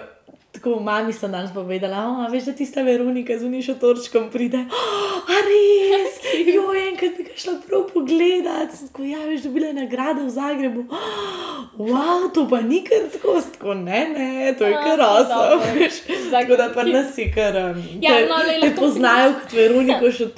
[0.53, 4.61] tako mami sem danes povedala, oh, veš, da tista Veronika z unišo torčkom pride.
[4.69, 6.19] Oh, a res,
[6.55, 8.69] jo, enkrat bi ga šla prav pogledat.
[8.87, 10.85] Tako, ja, veš, dobila je nagrado v Zagrebu.
[10.91, 15.89] Oh, wow, to pa ni kar tako, tako ne, ne, to je A, kar osem.
[16.31, 17.57] Tako da pa nas je kar.
[17.57, 20.29] um, Ja, te- no, lej, te poznajo kot Veroniko še.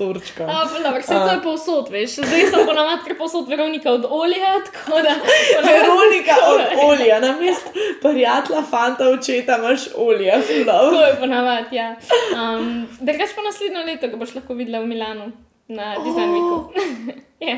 [0.46, 2.16] A, pa dobro, vse to je povsod, veš.
[2.22, 5.18] Zdaj sem ponavadi kar povsod Veronika od olja, tako da.
[5.66, 7.70] Veronika od olja, na mestu
[8.02, 10.90] prijatelja, fanta, očeta imaš olje, fulov.
[10.92, 11.96] To je ponavadi, ja.
[12.34, 15.32] Um, Drugač pa naslednjo leto ga boš lahko videla v Milanu
[15.68, 16.58] na Design Weeku.
[17.48, 17.56] ja.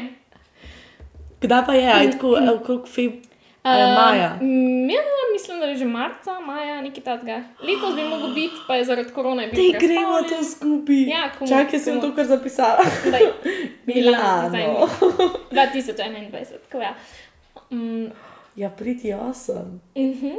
[1.41, 3.13] Kdaj pa je, aj tako, eh, okrog feb,
[3.65, 4.39] um, maja.
[4.41, 7.37] Um, ja, mislim, da je že marca, maja, nekaj takega.
[7.61, 9.55] Letos bi mogel biti, pa je zaradi korona bil.
[9.55, 11.03] Te gremo to skupaj.
[11.05, 12.85] Ja, komu- Čakaj, sem komu- to kar zapisala.
[13.87, 14.49] Milano.
[14.49, 14.89] Milano.
[15.51, 16.31] 2021,
[16.65, 16.95] tako ja.
[17.71, 18.11] Um,
[18.57, 19.81] Ja, priti osem.
[19.95, 20.37] uh -huh.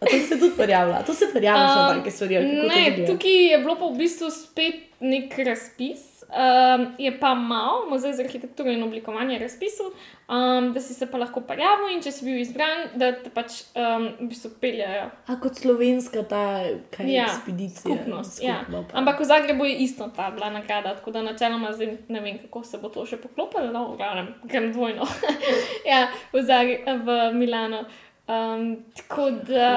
[0.00, 2.34] A to se tudi prijavlja, to se prijavlja na Um, take stvari.
[2.68, 6.10] Ne, tukaj je bilo pa v bistvu spet nek razpis.
[6.34, 11.18] Um, je pa malo, muzej za arhitekturo in oblikovanje razpisal, um, da si se pa
[11.18, 15.10] lahko prijavil in če si bil izbran, da te pač um, v bistvu peljajo.
[15.30, 17.94] A kot slovenska ta kaj, Ja, ekspedicija.
[17.94, 18.42] Skupnost.
[18.42, 18.56] Ja.
[18.62, 18.98] skupno pa.
[18.98, 22.64] Ampak v Zagrebu je isto ta bila nagrada, tako da načeloma zdaj ne vem, kako
[22.64, 25.06] se bo to še poklopilo, no, v glavnem, grem dvojno.
[25.90, 27.84] ja, v, Zagre v Milano.
[28.26, 29.68] Um, tako da,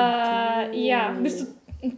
[0.73, 1.47] ja, v bistvu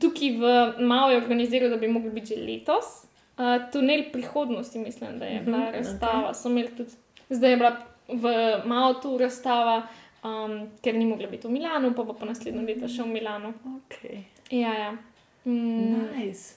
[0.02, 0.44] tukaj v
[0.82, 3.06] Mao je organiziral, da bi mogli biti že letos.
[3.38, 6.34] Uh, tunel prihodnosti, mislim, da je bila Mhm, razstava.
[6.34, 6.92] So imeli tudi,
[7.30, 8.24] zdaj je bila v
[8.66, 9.88] Mao tu razstava,
[10.24, 13.54] um, ker ni mogla biti v Milanu, pa bo pa naslednjo leto še v Milanu.
[13.78, 14.24] Okay.
[14.52, 14.92] Ja, ja.
[15.46, 16.56] Mm, Nice.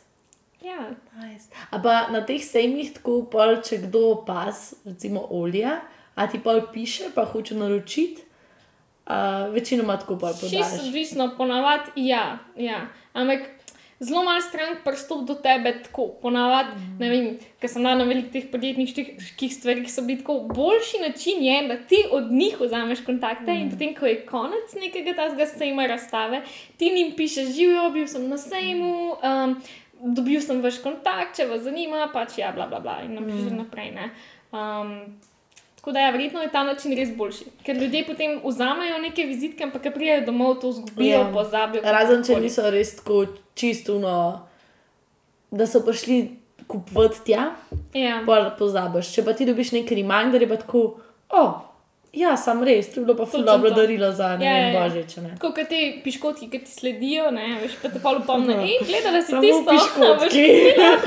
[0.64, 0.90] ja.
[1.22, 1.52] Nice.
[1.70, 5.82] A pa na teh sejmih, tako pol, če kdo pas, recimo olja,
[6.16, 8.24] a ti pol piše, pa hoče naročiti,
[9.06, 10.86] uh, večinoma tako pol Čisto podaš.
[10.86, 12.86] odvisno, ponavadi ja, ja.
[13.12, 13.40] Ampak
[14.02, 16.08] zelo malo strank prstop do tebe tako.
[16.22, 16.96] Ponavadi, mm.
[16.98, 17.26] ne vem,
[17.60, 20.40] ker sem na velikih teh podjetniških stvarih, so bili tako.
[20.54, 23.60] Boljši način je, da ti od njih vzameš kontakte mm.
[23.60, 26.42] in potem, ko je konec nekega tazga sejma razstave,
[26.76, 29.16] ti njim pišeš, živijo, bil sem na sejmu.
[29.22, 29.56] Um,
[30.02, 33.58] Dobil sem vaš kontakt, če vas zanima, pač ja, bla, bla, bla, in napišeš mm.
[33.60, 33.92] naprej.
[33.94, 34.08] ne.
[34.50, 34.96] Um,
[35.82, 37.44] Tako da, ja, verjetno je ta način res boljši.
[37.66, 41.24] Ker ljudje potem vzamejo neke vizitke, ampak ko pridejo domov, to zgubijo, Ja.
[41.24, 41.32] yeah.
[41.34, 41.82] pozabijo.
[41.82, 42.44] Razen če kakorkoli.
[42.46, 43.16] niso res tako
[43.58, 44.12] čistuno,
[45.50, 46.20] da so prišli
[46.66, 47.48] kupovati tja,
[47.94, 48.22] Ja.
[48.26, 49.10] pol pozabiš.
[49.14, 50.84] Če pa ti dobiš neki reminder, je pa tako,
[51.28, 51.50] o, oh,
[52.12, 53.76] ja, sam res, to je bilo pa ful dobro to.
[53.76, 54.88] darilo za ne Ja, vem, ja, ja.
[54.88, 55.16] božič.
[55.16, 55.30] ne.
[55.40, 59.30] Kot ti piškotki, ki ti sledijo, ne, veš, pa te pa upomne, hej, gledala si
[59.30, 60.46] Samo tisto, piškotki.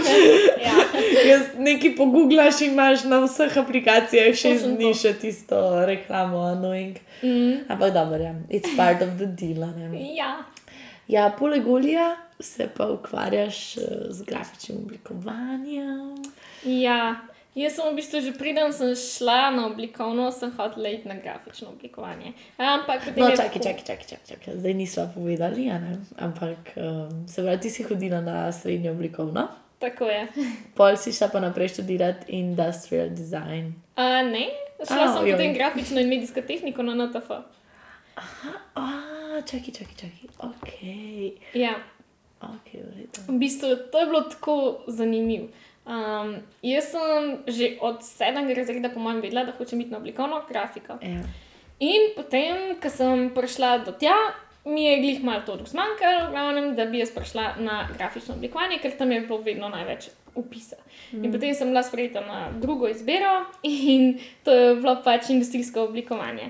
[0.68, 0.76] ja.
[1.30, 6.98] Jaz nekaj poguglaš in imaš na vseh aplikacijah Točno dni še tisto reklamo, annoying.
[7.22, 8.34] Mm, Ampak dobro, ja.
[8.50, 9.62] it's part of the deal.
[9.78, 10.16] Ne?
[10.16, 10.36] ja.
[11.08, 16.16] Ja, poleg olja se pa ukvarjaš eh, z grafičnim oblikovanjem.
[16.66, 17.16] ja.
[17.56, 21.70] Jaz sem v bistvu že preden sem šla na oblikovno, sem hotela iti na grafično
[21.70, 22.34] oblikovanje.
[22.58, 24.54] Ampak No, čakaj, čakaj, čakaj, čakaj, čakaj.
[24.56, 25.94] zdaj nismo povedali, a ne?
[26.18, 30.28] ampak um, se pravi, ti si hodila na srednjo oblikovno, Tako je.
[30.74, 33.72] pol si šla pa naprej študirati industrial design.
[33.96, 35.32] A, ne, šla A, sem joj.
[35.32, 37.30] potem grafično in medijsko tehniko na NTF.
[38.74, 38.84] A,
[39.42, 40.28] čakaj, čakaj, čakaj.
[40.42, 40.70] Ok,
[41.54, 41.76] Ja.
[42.42, 43.08] ok, v.
[43.28, 44.56] V bistvu to je bilo tako
[44.88, 45.48] zanimivo.
[45.86, 50.42] Um, jaz sem že od sedmega razreda, po mojem, vedela, da hočem iti na oblikovno
[50.50, 50.98] grafiko.
[51.02, 51.22] Ja.
[51.80, 54.16] In potem, ko sem prišla do tja,
[54.66, 58.98] mi je glih malo to zmanjkalo, glavnem, da bi jaz prišla na grafično oblikovanje, ker
[58.98, 60.76] tam je bilo vedno največ upisa.
[61.12, 61.26] Mm.
[61.26, 66.50] In potem sem bila sprejeta na drugo izbiro in to je bilo pač industrijsko oblikovanje.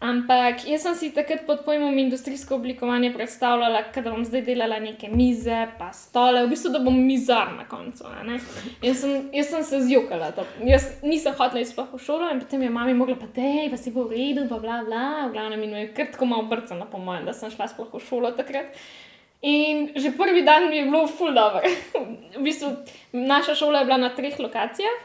[0.00, 5.10] Ampak jaz sem si takrat pod pojmom industrijsko oblikovanje predstavljala, da bom zdaj delala neke
[5.12, 8.08] mize, pa stole, v bistvu, da bom mizar na koncu.
[8.80, 10.30] Jaz sem, jaz sem se zjokala.
[10.32, 10.46] To.
[10.64, 13.76] Jaz nisem hotela iti sploh v šolo in potem je mami mogla pa te, pa
[13.76, 16.86] si bo v redu, pa bla bla, v glavnem in je kar tako malo brcala,
[16.88, 18.72] po mojem, da sem šla sploh v šolo takrat.
[19.44, 21.60] In že prvi dan mi je bilo ful dobro.
[22.38, 22.72] v bistvu
[23.12, 24.96] naša šola je bila na treh lokacijah.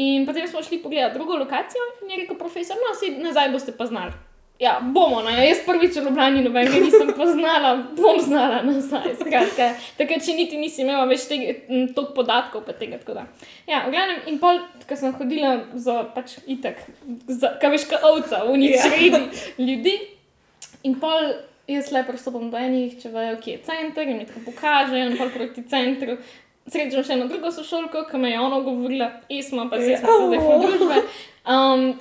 [0.00, 3.76] In potem smo šli pogledat drugo lokacijo in je rekel profesor, no, si nazaj boste
[3.76, 4.16] pa znali.
[4.58, 9.12] Ja, bomo, no, jaz prvič v Ljubljani nobenega nisem poznala, bom znala nazaj.
[9.20, 13.26] Skratka, takrat, če niti nisi imela več toliko podatkov, pa tega tako da.
[13.70, 16.82] Ja, v glavnem, in pol, ko sem hodila za pač itak,
[17.30, 18.82] za, kaj veš, kot ovca, v njih Ja.
[18.82, 19.22] sredi
[19.62, 19.94] ljudi.
[20.90, 21.30] In pol
[21.70, 25.16] jaz le pristopam do enih, če vejo, kje je center, in mi tako pokažejo, in
[25.22, 26.18] pol proti centru.
[26.68, 30.02] Srečam še eno drugo sošolko, ki me je ono govorila, isma, pa Ja.
[30.02, 31.02] smo se zdaj družbe.
[31.48, 31.92] Um,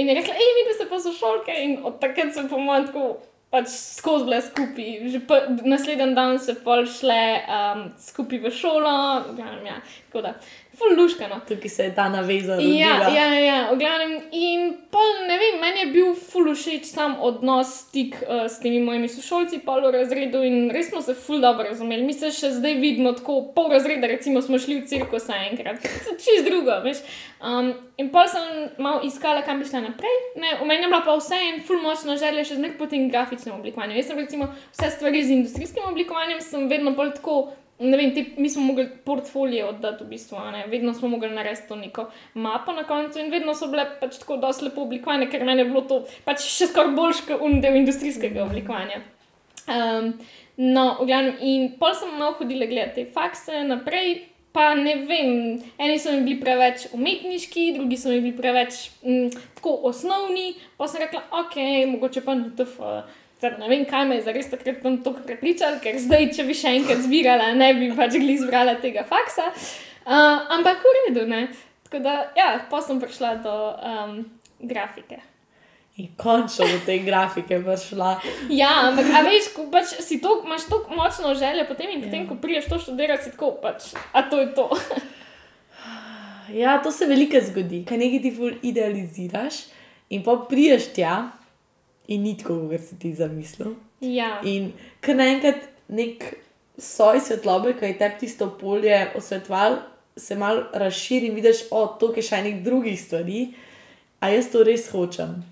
[0.00, 2.90] in je rekla, hej, mi pa se pa sošolke, in od takrat sem po mojem
[2.90, 3.14] tako.
[3.54, 5.18] Pač skozi bile skupaj, že
[5.62, 8.94] naslednji dan se pol šle um, skupaj v šolo,
[9.36, 9.76] glavnem, ja,
[10.08, 10.32] tako da,
[10.78, 11.40] fulluškano.
[11.48, 12.56] Tukaj se je ta naveza.
[12.60, 14.14] Ja, ja, ja, v glavnem.
[14.32, 18.80] In pol, ne vem, meni je bil ful všeč sam odnos, stik uh, s temi
[18.84, 22.06] mojimi sošolci, pol v razredu in res smo se ful dobro razumeli.
[22.06, 25.82] Mi se še zdaj vidimo tako, pol razreda, recimo smo šli v cirkus enkrat,
[26.22, 27.02] čist drugo, veš.
[27.44, 30.14] Um, in pol sem malo iskala, kam bi šla naprej.
[30.40, 33.10] Ne, v meni je bila pa vse en ful močna želja še zmeraj po tem
[33.12, 33.98] grafičnem oblikovanju.
[33.98, 37.36] Jaz sem recimo vse stvari z industrijskim oblikovanjem, sem vedno bolj tako.
[37.78, 40.66] Ne vem, te, mi smo mogli portfolio oddati, v bistvu, ne?
[40.70, 44.36] vedno smo mogli narediti to neko mapo na koncu, in vedno so bile pač tako
[44.42, 47.80] dosti lepo oblikovane, ker meni je bilo to pač še skoraj boljše kot un del
[47.80, 49.00] industrijskega oblikovanja.
[49.66, 50.12] Um,
[50.60, 54.30] no, v glavnem, in pol sem malo hodila gledati te fakse naprej.
[54.54, 55.30] Pa ne vem,
[55.82, 60.52] eni so mi bili preveč umetniški, drugi so mi bili preveč mm, tako osnovni.
[60.78, 61.58] Pa sem rekla, ok,
[61.90, 62.78] mogoče pa na TF.
[63.44, 66.54] Zdaj, ne vem, kaj me je zares takrat tam tako prepričal, ker zdaj, če bi
[66.56, 69.50] še enkrat zbirala, ne bi pač gli zbrala tega faksa.
[70.04, 71.42] Uh, ampak v redu, ne.
[71.84, 74.14] Tako da, ja, pa sem prišla do um,
[74.64, 75.20] grafike.
[76.00, 78.14] In končno do te grafike prišla.
[78.48, 82.30] Ja, ampak veš, ko pač si to, imaš tako močno željo, potem in potem, Ja.
[82.32, 84.70] ko priješ to študirati, si tako pač, a to je to.
[86.56, 89.66] Ja, to se veliko zgodi, kaj nekaj ti ful idealiziraš
[90.12, 91.14] in pa priješ tja
[92.08, 93.74] in ni tako, kot si ti zamislil.
[94.00, 94.40] ja.
[94.44, 96.24] In kar naenkrat nek
[96.78, 99.78] soj svetlobe, ki je tebi tisto polje osvetval,
[100.16, 103.48] se mal razširi in vidiš, o, to je še enih drugih stvari,
[104.20, 105.42] a jaz to res hočem.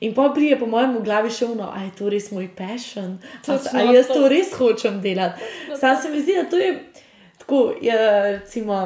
[0.00, 3.18] In pa prije, po mojem, v glavi še uno, a je to res moj passion,
[3.20, 4.16] a, Točno a jaz to.
[4.16, 5.42] to res hočem delati.
[5.76, 6.72] Sam se mi zdi, da to je
[7.38, 7.98] tako, je,
[8.38, 8.80] recimo,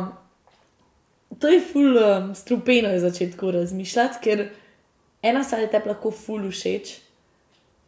[1.38, 4.48] to je ful um, strupeno je začeti tako razmišljati, ker
[5.22, 6.94] ena stvar je tebi lahko ful všeč,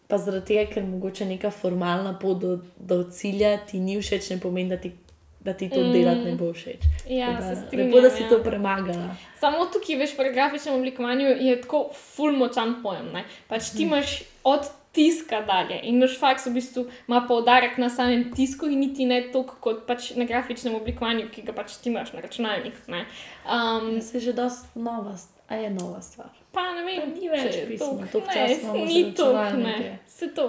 [0.08, 4.38] pa zaradi tega, ker mogoče neka formalna pot do, do cilja ti ni všeč, ne
[4.40, 4.92] pomeni, da ti,
[5.40, 5.92] da ti to mm.
[5.92, 6.88] delati ne bo všeč.
[7.10, 8.28] Ja, Tako se da, strinjam, lepo, da si ja.
[8.30, 9.10] to premagala.
[9.40, 13.12] Samo tukaj, veš, pri grafičnem oblikovanju je tako ful močan pojem.
[13.14, 13.24] Ne?
[13.50, 18.30] Pač ti imaš od tiska dalje in naš faks v bistvu ima poudarek na samem
[18.32, 22.14] tisku in niti ne toliko kot pač na grafičnem oblikovanju, ki ga pač ti imaš
[22.16, 22.86] na računalniku.
[22.88, 26.30] Um, Se je že dosti nova, st- a je nova stvar.
[26.52, 28.06] pa ne vem, Pa ni več če toliko.
[28.12, 30.46] toliko Ne, Ni to, ne, se to.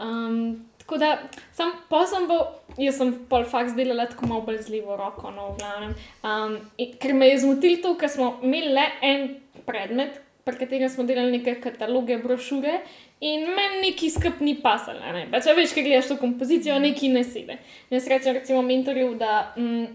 [0.00, 1.18] Um, tako da,
[1.52, 2.42] sam pa sem bil,
[2.78, 5.94] jaz sem pol faks delala tako malo bolj z levo roko, no, v glavnem.
[6.22, 9.26] Um, in, ker me je zmotilo to, ker smo imeli le en
[9.66, 12.80] predmet, pri katerem smo delali neke kataloge, brošure.
[13.24, 15.00] In meni neki skup ni pasal.
[15.00, 15.24] ne.
[15.32, 17.56] Pač, a veš, kaj gledaš to kompozicijo, neki ne sebe.
[17.90, 19.86] Jaz rečem, recimo, mentorju, da mm,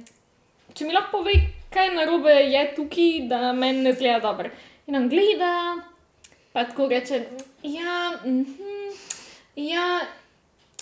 [0.74, 1.36] če mi lahko pove,
[1.74, 4.50] kaj narobe je tukaj, da meni ne zgleda dobro.
[4.88, 5.54] In on gleda,
[6.54, 7.24] pa tako reče,
[7.64, 8.92] ja, mhm,
[9.56, 10.00] ja,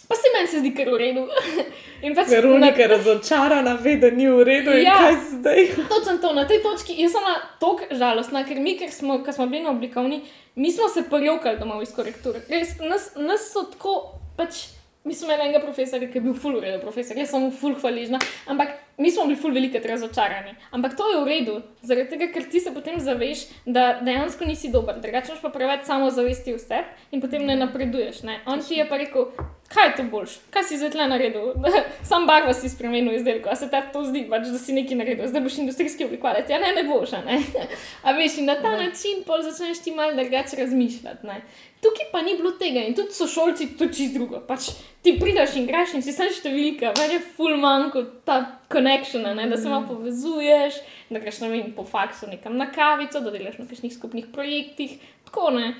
[0.08, 1.28] pa se meni se zdi kar v redu.
[2.06, 4.96] In pač Veronika je razočarana, ve, da ni v redu in Ja.
[4.98, 5.66] kaj zdaj.
[5.92, 9.36] Točno to, na tej točki jaz sem na tok žalostna, ker mi, ker smo, ker
[9.36, 10.22] smo bili na oblikovni,
[10.56, 12.40] mi smo se pojokali doma iz korekture.
[12.50, 13.98] Res, nas, nas so tako,
[14.38, 14.70] pač,
[15.10, 17.74] mi smo imeli enega profesorja, ki je bil full urejen profesor, jaz sem mu full
[17.82, 20.54] hvaležna, ampak mi smo bili full velikrat razočarani.
[20.78, 24.70] Ampak to je v redu, zaradi tega, ker ti se potem zaveš, da dejansko nisi
[24.70, 28.22] dober, drugače pa preveč samozavesti v sebi in potem ne napreduješ.
[28.30, 28.38] Ne?
[28.46, 29.32] On ti je pa rekel,
[29.74, 31.54] kaj je to boljš, kaj si zdaj tle naredil,
[32.10, 35.28] sam barva si spremenil izdelko, a se tebi to zdi, pač, da si nekaj naredil,
[35.30, 37.38] zdaj boš industrijski oblikovalec, ja ne, ne boš, a ne.
[38.06, 41.28] A veš, in na ta način pol začneš ti malo drugače razmišljati.
[41.28, 41.42] Ne?
[41.84, 44.42] Tukaj pa ni bilo tega in tudi sošolci, to čist drugo.
[44.48, 44.72] Pač
[45.06, 48.40] ti prideš in greš in si sam številka, meni je full manjko ta
[48.72, 49.46] connection, ne?
[49.52, 53.62] da se malo povezuješ, da greš ne vem, po faksu nekam na kavico, da delaš
[53.62, 54.98] na kakšnih skupnih projektih.
[55.30, 55.72] Tako ne.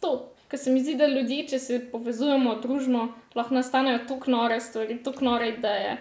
[0.00, 4.60] To, ker se mi zdi, da ljudje, če se povezujemo, družimo, lahko nastanejo tako nore
[4.60, 5.96] stvari, tako nore ideje.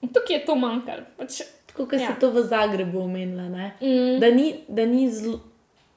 [0.00, 1.08] In tukaj je to manjkalo.
[1.18, 2.08] Pač, Tako kot ja.
[2.08, 3.48] Si to v Zagrebu omenila.
[3.48, 3.72] ne.
[3.80, 5.40] mm, Da ni, da ni zelo,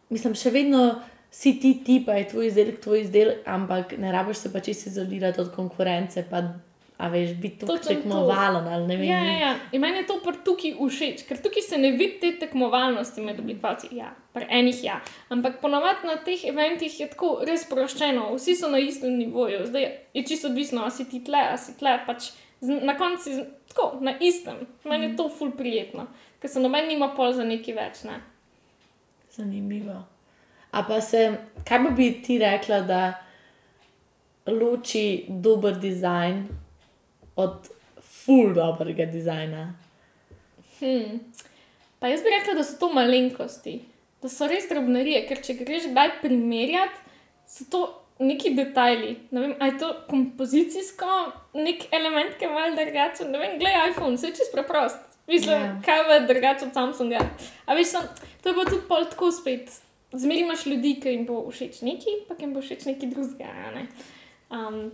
[0.09, 1.01] mislim, še vedno
[1.33, 4.89] si ti ti, pa je tvoj izdelek, tvoj izdelek, ampak ne rabiš se pa čisto
[4.89, 6.25] izolirati od konkurence.
[6.29, 6.43] Pa,
[7.03, 7.87] a veš, biti tu Točno to.
[7.87, 9.07] tekmovalen ali ne vem.
[9.07, 9.55] Ja, ja, ja.
[9.71, 13.89] In meni je to tukaj všeč, ker tukaj se ne vidi te tekmovalnosti med oblikovalci.
[13.91, 15.01] Ja, pri enih ja.
[15.29, 19.65] Ampak ponovadi na teh eventih je tako res sproščeno, vsi so na istem nivoju.
[19.67, 21.97] Zdaj je čisto odvisno, a si ti tle, a si tle.
[22.07, 22.31] Pač
[22.61, 23.43] na koncu si
[23.73, 24.63] tako na istem.
[24.87, 26.07] Meni je to ful prijetno,
[26.39, 28.05] ker se noben nima pol za neki več.
[28.07, 28.21] Ne?
[29.35, 29.99] Zanimivo.
[30.71, 31.27] A pa se,
[31.67, 33.05] kaj bi bi ti rekla, da
[34.47, 36.62] loči dober dizajn
[37.35, 37.69] od
[38.01, 39.73] full dobrega dizajna?
[40.79, 41.19] Hmm.
[41.99, 43.77] Pa jaz bi rekla, da so to malenkosti,
[44.21, 46.99] da so res drobnerije, ker če greš kdaj primerjati,
[47.47, 47.83] so to
[48.19, 49.15] neki detajli.
[49.31, 53.31] Ne vem, ali je to kompozicijsko, nek element, ki je malo drugačen.
[53.31, 54.99] Ne vem, gledaj iPhone, vse je čisto preprost.
[55.27, 55.59] Mislim, Ja.
[55.59, 55.85] yeah.
[55.85, 57.19] kaj je drugače od Samsunga.
[57.65, 58.01] A veš, sem,
[58.43, 59.71] to je pa tudi pol tako spet.
[60.11, 63.49] Zmeri imaš ljudi, ki jim bo všeč neki, pa jim bo všeč neki drugega.
[63.49, 63.87] a ne.
[64.51, 64.91] Um,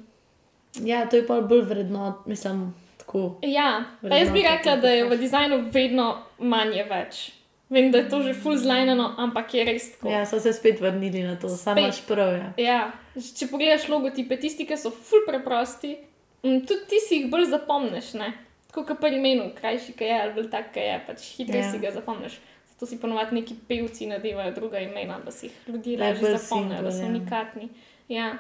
[0.76, 3.40] Ja, to je pa bolj vredno, mislim, tako.
[3.42, 7.32] Ja, pa jaz bi rekla, da je v dizajnu vedno manj je več.
[7.70, 10.10] Vem, da je to že full zlajnano, ampak je res tako.
[10.10, 12.34] Ja, so se spet vrnili na to, samo imaš prav.
[12.34, 12.54] Ja.
[12.58, 12.80] Ja,
[13.14, 15.96] če pogledaš logotipe, tisti, ki so full preprosti,
[16.44, 18.14] m, tudi ti si jih bolj zapomniš.
[18.18, 18.32] Ne?
[18.70, 21.72] Tako kot pri imenu, krajši kaj je ali bolj tak, kaj je, pač hitreje Ja.
[21.72, 22.40] si ga zapomniš.
[22.74, 26.92] Zato si ponovadi neki pevci nadevajo druga imena, da si jih ljudje lažje zapomnijo, da
[26.92, 27.10] so ja.
[27.10, 27.70] unikatni.
[28.10, 28.38] Ja.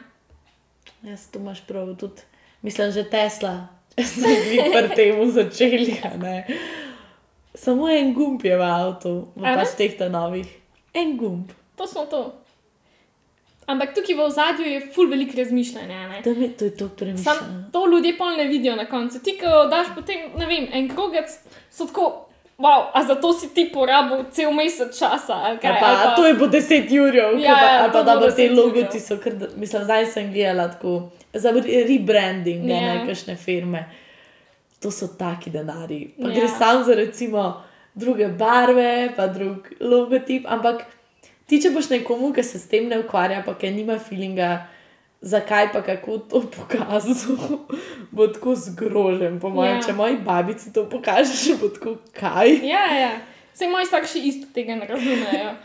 [1.03, 2.21] Jaz to imaš prav, tudi
[2.61, 5.95] mislim, že Tesla, če so bili pri tem začeli.
[6.19, 6.47] ne.
[7.55, 10.47] Samo en gumb je v avtu, v pač teh novih.
[10.93, 11.51] En gumb.
[11.75, 12.33] To smo to.
[13.69, 16.07] Ampak tukaj v ozadju je full veliko razmišljanja.
[16.07, 16.21] ne.
[16.23, 17.69] To, mi, to je to Sam premišljeno.
[17.71, 19.19] to ljudje pol ne vidijo na koncu.
[19.23, 21.29] Ti, ko daš potem, ne vem, en krogec,
[21.71, 22.28] so tako,
[22.59, 25.33] wow, a zato si ti porabil cel mesec časa.
[25.41, 28.03] Ali kaj, Ja, pa, ali pa, to je po 10 urjev, Ja, ja, ali pa
[28.03, 30.93] da bo te 10 logoti so, da- mislim, zdaj sem gledala tako,
[31.33, 32.75] za re- rebranding, ja.
[32.75, 32.93] Ja.
[32.93, 33.85] ne, kakšne firme.
[34.79, 36.11] To so taki denari.
[36.13, 36.29] Pa Ja.
[36.29, 36.35] ja.
[36.35, 37.63] gre sam za recimo
[37.95, 40.83] druge barve, pa drug logotip, ampak
[41.45, 44.51] ti, če boš nekomu, ki se s tem ne ukvarja, pa ki nima feelinga,
[45.21, 47.37] zakaj pa kako to pokazal,
[48.15, 49.39] bo tako zgrožen.
[49.39, 49.81] Po mojem, Ja.
[49.81, 52.59] če moji babici to pokažeš, bo tako kaj.
[52.67, 53.11] Ja, ja.
[53.53, 55.55] Vse moji starši isto tega ne razumejo.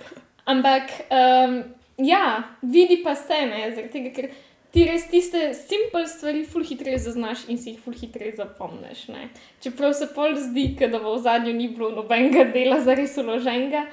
[0.44, 1.62] Ampak, um,
[1.98, 4.28] ja, vidi pa se, ne, zaradi tega, ker
[4.74, 9.04] ti res tiste simple stvari ful hitreje zaznaš in si jih ful hitreje zapomniš.
[9.14, 9.28] Ne.
[9.62, 13.84] Čeprav se pol zdi, da v zadnju ni bilo nobenega dela za res uloženega,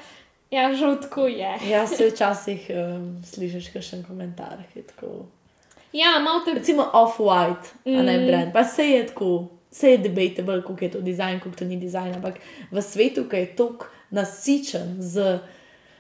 [0.52, 1.54] ja, žal tako je.
[1.70, 5.14] Ja, se včasih um, slišiš kakšen komentar, ki je tako.
[5.94, 8.06] Ja, malo te Recimo off-white, mm.
[8.06, 8.54] ne brand.
[8.54, 12.16] Pa se je tako, se je debatable, koliko je to dizajn, koliko to ni dizajn,
[12.16, 12.40] ampak
[12.72, 15.40] v svetu, ki je tako nasičen z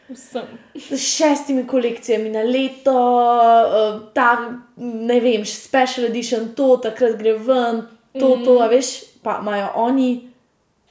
[0.09, 0.47] vsem.
[0.75, 7.83] s šestimi kolekcijami na leto, uh, ta, ne vem, special edition, to, takrat gre ven,
[8.19, 8.43] to, mm.
[8.43, 10.27] to, a veš, pa imajo oni.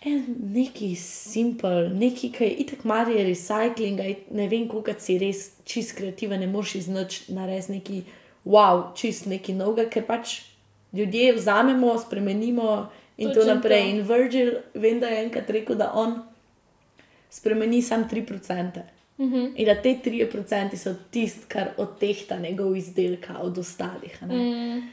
[0.05, 0.25] En
[0.55, 5.93] neki simpel, neki, ki je itak marije recyklinga, in ne vem, koliko si res čist
[5.99, 7.99] kreativen, ne moreš iz noč narediti neki
[8.45, 10.41] wow, čist neki novega, ker pač
[10.93, 13.83] ljudje vzamemo, spremenimo in to Točno naprej.
[13.83, 13.89] to.
[13.89, 16.23] In Virgil, vem, da je enkrat rekel, da on
[17.31, 18.81] spremeni samo 3%.
[19.19, 19.53] Mm -hmm.
[19.57, 24.23] In da te 3% so tisti, kar odtehta njegov izdelka od ostalih.
[24.23, 24.89] mm,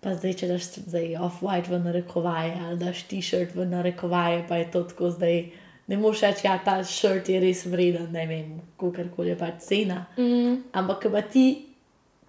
[0.00, 4.70] Pa zdaj, če daš zdaj off-white v narekovaje ali daš t-shirt v narekovaje, pa je
[4.70, 5.50] to tako zdaj.
[5.86, 9.54] Ne moreš reči, da ja, ta shirt je res vreden, ne vem, kako je pač
[9.58, 10.06] cena.
[10.18, 11.73] mm, Ampak, ko pa ti,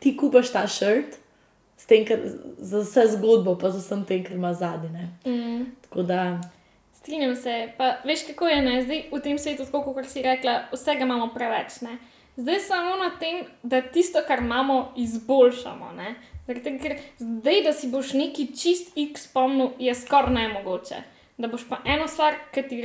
[0.06, 2.22] ti kupaš ta s tem, ker
[2.62, 5.10] za vse zgodbo, pa z vsem tem, kar ima zadnje.
[5.26, 5.66] mm.
[5.82, 6.20] Tako da,
[6.93, 7.70] Strinjam se.
[7.78, 8.84] Pa, veš, kako je ne?
[8.84, 11.82] zdaj v tem svetu, tako kot si rekla, vsega imamo preveč.
[11.82, 11.97] Ne?
[12.38, 15.91] Zdaj samo na tem, da tisto, kar imamo, izboljšamo.
[15.97, 16.16] Ne?
[16.45, 21.01] Tega, ker zdaj, da si boš neki čist X spomnil, je skoraj nemogoče.
[21.38, 22.82] Da boš pa eno stvar, ki ti.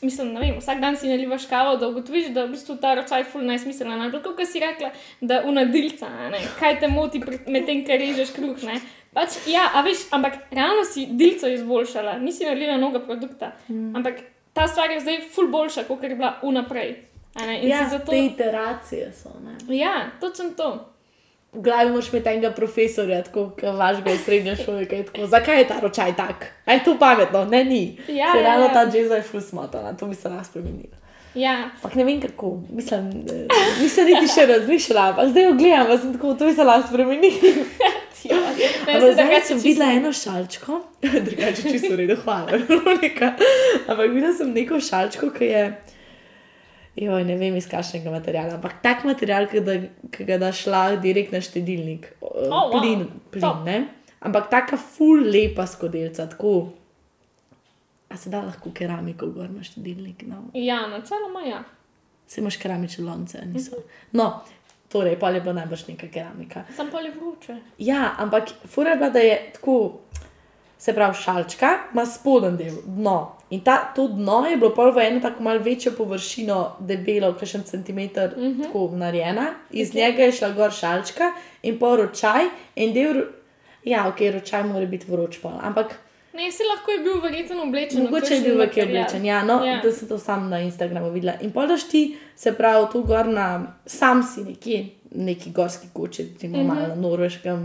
[0.00, 2.94] Mislim, ne vem, vsak dan si nalivaš kavo, da ugotoviš, da je v bistvu ta
[2.94, 3.96] ročaj ful nesmiselna.
[4.04, 4.90] Ampak kot si rekla,
[5.20, 8.62] da unadilca, ne, kaj te moti pri- med tem, kar režeš kruh.
[8.62, 8.80] Ne?
[9.12, 13.52] Pač, ja, a veš, ampak realno si dilco izboljšala, nisi naredila mnogo produkta.
[13.68, 13.96] Mm.
[13.96, 14.20] Ampak
[14.52, 16.96] ta stvar je zdaj ful boljša, kot je bila unaprej.
[17.68, 18.10] ja, zato.
[18.10, 19.30] te iteracije so.
[19.44, 19.76] Ne?
[19.76, 20.94] Ja, točno to.
[21.58, 25.26] V glavi moraš imeti enega profesorja, tako kot vašega iz srednje šole, ki je tako,
[25.26, 26.46] zakaj je ta ročaj tak?
[26.64, 27.44] A je to pametno?
[27.44, 27.98] Ne, ni.
[28.06, 28.72] Ja, Se ja, ravno ja.
[28.72, 30.94] ta jazz je ful smotana, to bi se lahko spremenila.
[31.34, 35.86] Ja, Ampak ne vem kako, mislim, eh, nisem niti še razmišljala, ampak zdaj jo gledam,
[35.86, 37.52] pa sem tako, to bi se lahko spremenila.
[38.30, 38.38] ja.
[38.86, 40.80] Ampak zdaj sem videla eno šalčko,
[41.26, 42.58] drugače čisto v redu, hvala.
[43.90, 45.64] Ampak videla sem neko šalčko, ki je,
[46.98, 51.40] joj, ne vem iz kakšnega materiala, ampak tak material, ki, ga daš šla direkt na
[51.40, 52.10] štedilnik.
[52.20, 52.72] wow.
[52.74, 53.30] Plin, Top.
[53.32, 53.78] plin ne?
[54.20, 56.72] ampak taka ful lepa skodelica, tako.
[58.08, 60.24] A se da lahko keramiko gor na štedilnik?
[60.26, 60.48] No.
[60.54, 61.62] Ja, načeloma ja.
[62.26, 63.76] Se imaš keramične lonce, niso.
[64.12, 64.42] No,
[64.88, 66.64] torej, pa je pa najbrž neka keramika.
[66.76, 67.56] Sem pa le vroče.
[67.78, 70.00] Ja, ampak fura je bila, da je tako,
[70.78, 73.37] se pravi, šalčka, ima spoden del, dno.
[73.50, 77.62] In ta, to dno je bilo pol v eno tako malo večjo površino, debelo, kakšen
[77.64, 78.62] centimeter, uh -huh.
[78.64, 79.94] tako narejena, iz okay.
[79.94, 81.32] njega je šla gor šalčka
[81.62, 82.44] in pol ročaj,
[82.76, 83.22] in del,
[83.84, 85.98] ja, ok, ročaj mora biti vroč pol, ampak
[86.38, 88.02] Ne, si lahko je bil verjetno oblečen.
[88.02, 89.04] Mogoče je bil v kje material.
[89.04, 89.80] oblečen, ja, no, Ja.
[89.82, 91.32] da sem to sam na Instagramu videla.
[91.40, 96.22] In pol daš ti, se pravi, tu gor na sam si nekje, neki gorski koči,
[96.32, 96.66] recimo uh -huh.
[96.66, 97.58] malo na norveškem,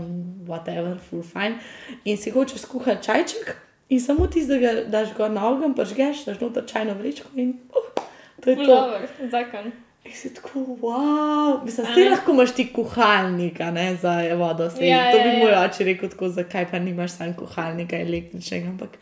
[0.46, 1.58] whatever, full fine.
[2.04, 3.56] In si hočeš skuhati čajček
[3.94, 7.54] in samo ti, da ga daš gor na ogenj, pržgeš, daš noter čajno vrečko in
[7.70, 8.04] uh,
[8.42, 9.00] to je to.
[9.30, 9.72] zakon.
[10.04, 12.10] In si tako, wow, mislim, A ti ne?
[12.10, 14.70] lahko imaš ti kuhalnika, ne, za vodo.
[14.70, 15.38] Sej, Ja, ja, to ja, bi ja.
[15.38, 18.98] moj oče rekel tako, zakaj pa nimaš sam kuhalnika električnega, ampak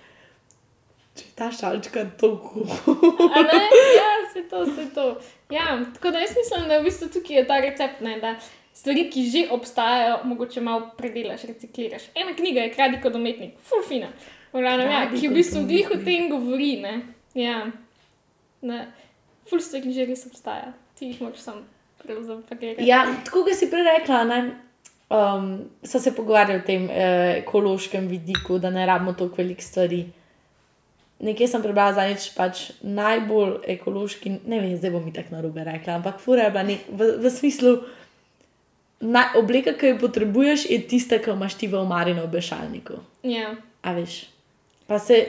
[1.18, 2.94] če ta šalčka to kuha.
[3.98, 5.08] Ja, se to, se to.
[5.50, 8.36] Ja, tako da jaz mislim, da v bistvu tukaj je ta recept, ne, da
[8.74, 12.02] stvari, ki že obstajajo, mogoče malo predelaš, recikliraš.
[12.14, 14.06] Ena knjiga je Kradi kot umetnik, full fina.
[14.06, 16.74] V glavnem, ja, ki v bistvu glih o tem govori.
[16.82, 16.94] Ne.
[17.38, 17.64] Ja.
[18.62, 18.82] Ne.
[19.48, 20.74] Full stvari že res obstaja.
[20.98, 21.62] Ti jih moraš sam
[22.02, 22.86] prezapakirati.
[22.86, 24.40] Ja, tako kot si prej rekla, ne,
[25.12, 30.02] um, so se pogovarjali o tem eh, ekološkem vidiku, da ne rabimo toliko velikih stvari.
[31.22, 36.18] Nekje sem prebrala zadnjič, pač najbolj ekološki, ne vem, zdaj bom tako narobe rekla, ampak
[36.18, 37.76] fura je bila nek, v, v smislu,
[39.06, 42.98] naj, obleka, ki jo potrebuješ, je tista, ki jo imaš ti v omari na obešalniku.
[43.22, 43.54] Ja.
[43.86, 44.31] A veš.
[44.92, 45.22] Pa se,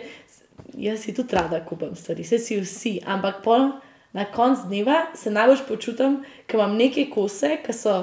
[0.75, 3.69] jaz si tudi rada kupam stvari, vse si vsi, ampak pol
[4.13, 7.93] na koncu dneva se najbolj počutim, ker imam neke kose, ki so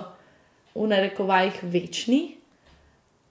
[0.73, 2.23] v narekovajih večni.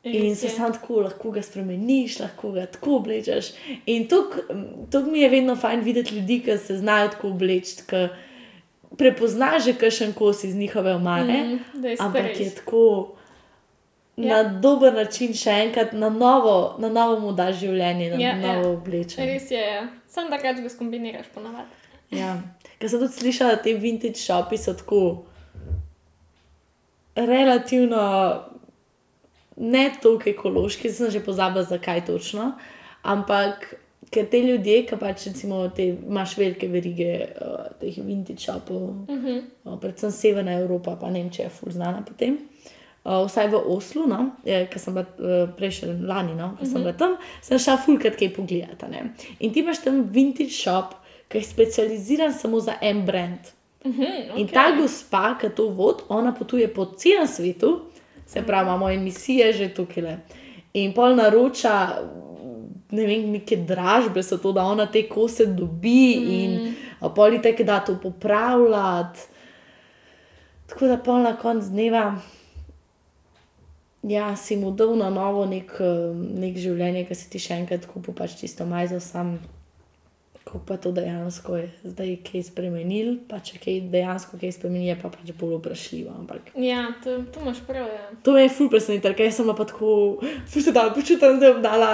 [0.03, 3.51] In se sam tako lahko ga spremeniš, lahko ga tako oblečeš.
[3.91, 8.07] In to mi je vedno fajn videti ljudi, ki se znajo tako obleči, ki
[8.97, 11.43] prepoznaš že kakšen kos iz njihove omare.
[11.43, 13.15] Mm, Ampak je tako
[14.19, 14.43] ja.
[14.43, 18.35] na dober način, še enkrat na novo, na novo mu daš življenje, na Ja, ja,
[18.35, 18.55] ja.
[18.55, 19.27] novo oblečenje.
[19.33, 19.87] Res je, ja.
[20.07, 21.67] Sam da ga skombiniraš ponavadi.
[22.11, 22.35] Ja.
[22.79, 25.01] Ker sem tudi slišala, da te vintage šopi so tako
[27.15, 28.03] relativno
[29.57, 32.51] ne toliko ekološki, zdaj sem že pozabila, zakaj točno.
[33.03, 33.73] Ampak
[34.11, 39.09] ker te ljudje, ki pač recimo te, imaš velike verige uh, teh vintage šopov, uh
[39.09, 39.27] Mhm.
[39.27, 39.41] -huh.
[39.65, 42.37] uh, predvsem Severna Evropa, pa Nemčija je ful znana potem.
[43.03, 46.91] Uh, vsaj v Oslu, no, ki sem bila uh, prejšnji lani, no, ko sem bila
[46.93, 48.89] tam, sem šla fulkrat kaj pogledati.
[48.91, 49.13] ne.
[49.39, 50.97] In ti imaš tam vintage shop,
[51.31, 53.39] ki je specializiran samo za en brand.
[53.85, 57.79] Mhm, In ta gospa, ki to vodi, ona potuje po celem svetu,
[58.27, 60.03] se pravi, imamo emisije že tukaj.
[60.03, 60.17] le.
[60.73, 62.03] In pol naroča,
[62.91, 66.29] ne vem, neke dražbe so to, da ona te kose dobi mm.
[66.29, 66.75] in
[67.15, 69.19] polite, da to popravljati.
[70.67, 72.15] Tako da pol na koncu dneva.
[74.03, 75.75] Ja, si mu dal na novo nek,
[76.15, 79.33] nek življenje, ki si ti še enkrat kupil, pač tisto majzo, sam,
[80.49, 84.95] kako pa to dejansko je zdaj kaj spremenil, pa če kaj dejansko kaj spremeni, je
[84.97, 86.15] pa pač bolj vprašljivo.
[86.23, 87.85] Ampak Ja, to, to imaš prav.
[87.85, 88.07] Ja.
[88.23, 89.91] to me je ful presenetilo, ker sem pa tako,
[90.49, 91.91] ful se da počutim, zdaj bom dala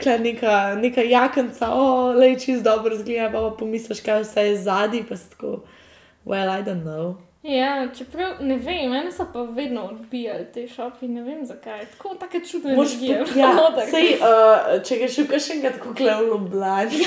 [0.00, 4.58] kle neka, neka jakenca, o, le čist dobro zgleda, pa, pa pomisliš, kaj vse je
[4.62, 5.58] zadnji, pa si tako,
[6.24, 7.18] well, I don't know.
[7.56, 11.86] Ja, čeprav ne vem, meni so pa vedno odbijali te šopi, ne vem zakaj.
[11.96, 13.24] Tako tako čudno Moš energijo.
[13.24, 17.04] po, ja, sej, uh, če greš v kakšnega tako klev Ljubljani.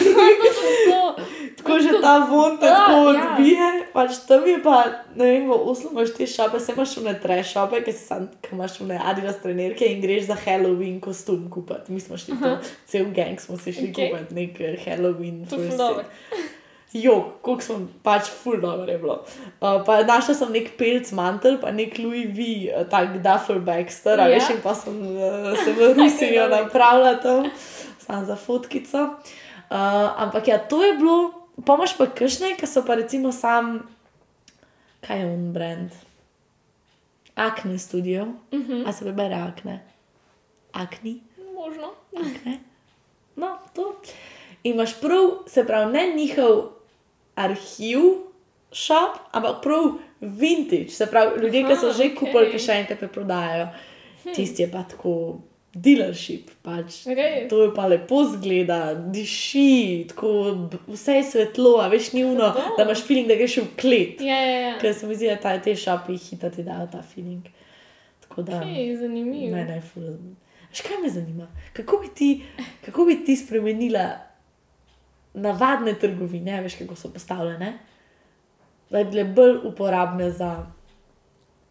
[0.90, 1.16] to,
[1.58, 3.34] Tako že ta von te Ja, tako ja.
[3.34, 3.70] odbije.
[3.94, 4.84] Pač tam je pa,
[5.16, 8.06] ne vem, v Oslu imaš te šope, se imaš v ne tre šope, ki si
[8.06, 11.92] sam, ki imaš v ne Adidas trenerke in greš za Halloween kostum kupiti.
[11.92, 14.10] Mi smo šli to, cel gang smo se šli okay.
[14.12, 15.46] kupiti nek eh, Halloween.
[15.50, 15.72] to je
[16.94, 19.24] Jok, koliko smo pač ful dobro je bilo.
[19.62, 23.88] Uh, pa našla sem nek pelc mantel, pa nek Louis V, uh, tak duffel bag
[23.90, 24.26] star, Ja.
[24.28, 24.34] yeah.
[24.36, 26.58] veš, in pa sem uh, se v Rusijo dobro.
[26.64, 27.48] napravila tam,
[27.98, 29.04] sam za fotkico.
[29.72, 29.78] Uh,
[30.18, 31.32] ampak ja, to je bilo,
[31.66, 33.88] pa imaš pa kršne, ki so pa recimo sam,
[35.02, 35.92] kaj je un brand?
[37.36, 38.72] Akne studio, uh Mhm.
[38.74, 38.88] -huh.
[38.88, 39.80] a se prebere akne.
[40.74, 41.22] Akni.
[41.56, 41.88] Možno.
[42.46, 42.60] Ne?
[43.36, 43.96] No, to.
[44.64, 46.81] In imaš prav, se pravi, ne njihov
[47.46, 48.10] arhiv,
[48.72, 52.18] shop, ampak prav vintage, se pravi, ljudje, ki so Aha, že okej.
[52.20, 53.72] kupili, ki še enkrat preprodajajo.
[54.36, 55.14] Tisti je pa tako
[55.74, 56.52] dealership.
[56.62, 57.02] Pač.
[57.08, 57.48] Res.
[57.50, 60.34] To je pa lepo zgleda, diši, tako,
[60.92, 62.76] vse je svetlo, a veš, ni uno, Dobro.
[62.78, 64.22] da imaš feeling, da greš v klet.
[64.22, 64.74] Ja, ja, ja.
[64.82, 67.48] Ker se mi zdi, da ta, te šopi hitro ti dajo ta feeling.
[68.28, 68.62] Tako da.
[68.68, 69.56] Hej, zanimivo.
[69.56, 70.12] Mene je ful.
[70.72, 71.48] Veš, kaj me zanima?
[71.74, 72.30] Kako bi ti,
[72.86, 74.10] kako bi ti spremenila
[75.34, 77.74] navadne trgovine, veš, kako so postavljene,
[78.90, 80.66] da bi bile bolj uporabne za,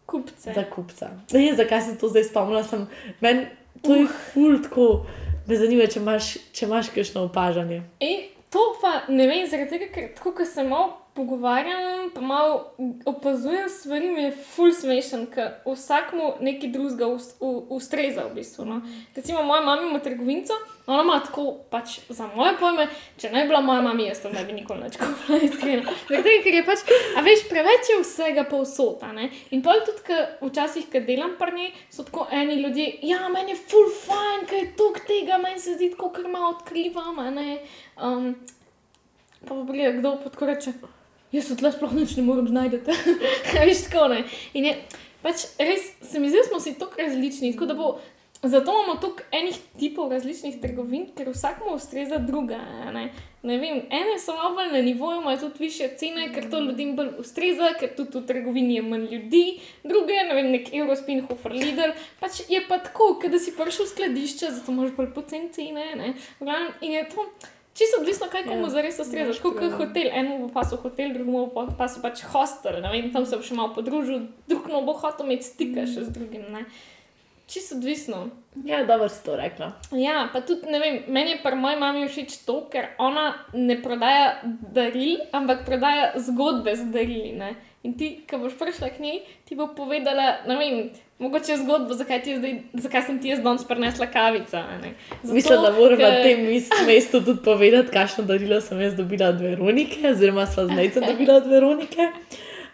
[0.05, 0.53] Kupce.
[0.55, 1.09] za kupca.
[1.31, 2.63] Ne vem, zakaj sem to zdaj spomnila.
[2.63, 2.87] Sem,
[3.19, 3.45] men,
[3.81, 5.05] to je ful tako.
[5.47, 7.81] Me zanima, če imaš, če imaš kakšno opažanje.
[7.99, 8.11] E,
[8.49, 12.73] to pa ne vem, zaradi tega, ker tako, ko se malo pogovarjam, pa malo
[13.05, 17.07] opazujem stvari, mi je ful smešen, ker vsakmu nekaj drugega
[17.69, 18.65] ustreza v bistvu.
[18.65, 18.81] No.
[19.15, 20.53] Recimo, moja mama ima trgovinco,
[20.85, 22.87] ona ima tako, pač za moje pojme,
[23.17, 25.97] če ne bi bila moja mama, jaz tam ne bi nikoli več kupila, iskreno.
[26.07, 26.85] Tega, ker je pač,
[27.17, 29.27] a veš, preveč je vsega povsod, ne.
[29.51, 33.51] In pol tudi, ker včasih, ko delam pri njej, so tako eni ljudje, ja, meni
[33.51, 37.59] je ful fajn, ker je tok tega, meni se zdi tako, ker malo odkrivam, ne.
[37.99, 38.33] Um,
[39.43, 40.73] pa pa pride kdo pa tako reče,
[41.31, 42.81] jaz se tle sploh nič ne morem znajti.
[43.65, 44.23] Veš tako ne.
[44.53, 44.77] In je,
[45.23, 47.93] pač res se mi zdi, da smo si tako različni, tako da bo.
[48.43, 52.57] Zato imamo toliko enih tipov različnih trgovin, ker vsakmu ustreza druga.
[52.93, 53.11] Ne?
[53.43, 56.95] Ne vem, ene so malo bolj na nivoju, imajo tudi više cene, ker to ljudem
[56.95, 59.43] bolj ustreza, ker tudi v trgovini je manj ljudi,
[59.83, 61.93] druge, ne vem, nek Eurospin, Hofer, Lidl.
[62.19, 65.91] Pač je pa tako, da si prišel v skladišče, zato imaš bolj poceni cene.
[65.95, 66.13] ne.
[66.81, 67.29] In je to.
[67.73, 69.25] Čisto odvisno, kaj komu Ja, zares ustreza.
[69.25, 69.71] imaš Kot prav.
[69.71, 73.41] hotel, enemu bo pasel hotel, drugemu bo pa- pasel pač hostel, vem, tam se bo
[73.41, 76.51] še malo podružil, drugemu bo hotel imeti stika še z drugim.
[76.51, 76.65] Ne.
[77.47, 78.29] Čisto odvisno.
[78.57, 79.73] Ja, dobro si to rekla.
[79.91, 83.75] Ja, pa tudi ne vem, meni je pri moji mami všeč to, ker ona ne
[83.77, 84.39] prodaja
[84.71, 87.31] daril, ampak prodaja zgodbe z darili.
[87.33, 87.55] Ne.
[87.83, 90.75] In ti, ko boš prišla k njej, ti bo povedala, ne vem,
[91.21, 94.57] mogoče zgodbo, zakaj, ti je zdaj, zakaj sem ti jaz danes prinesla kavico.
[94.57, 94.93] a ne.
[95.23, 98.95] Zato, Mislim, da moram na ker- tem mest- mestu tudi povedati, kakšno darilo sem jaz
[98.95, 102.07] dobila od Veronike, oziroma sva z Nejcem dobila od Veronike.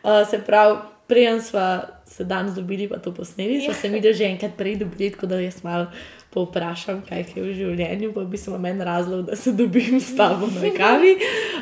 [0.03, 0.77] Uh, se pravi,
[1.07, 1.67] preden sva
[2.05, 5.39] se danes dobili, pa to posneli, sva se mi že enkrat prej dobili, tako da
[5.39, 5.87] jaz malo
[6.29, 10.45] povprašam, kaj je v življenju, pa bi smo meni razlog, da se dobim s tabo
[10.47, 11.17] na kavi.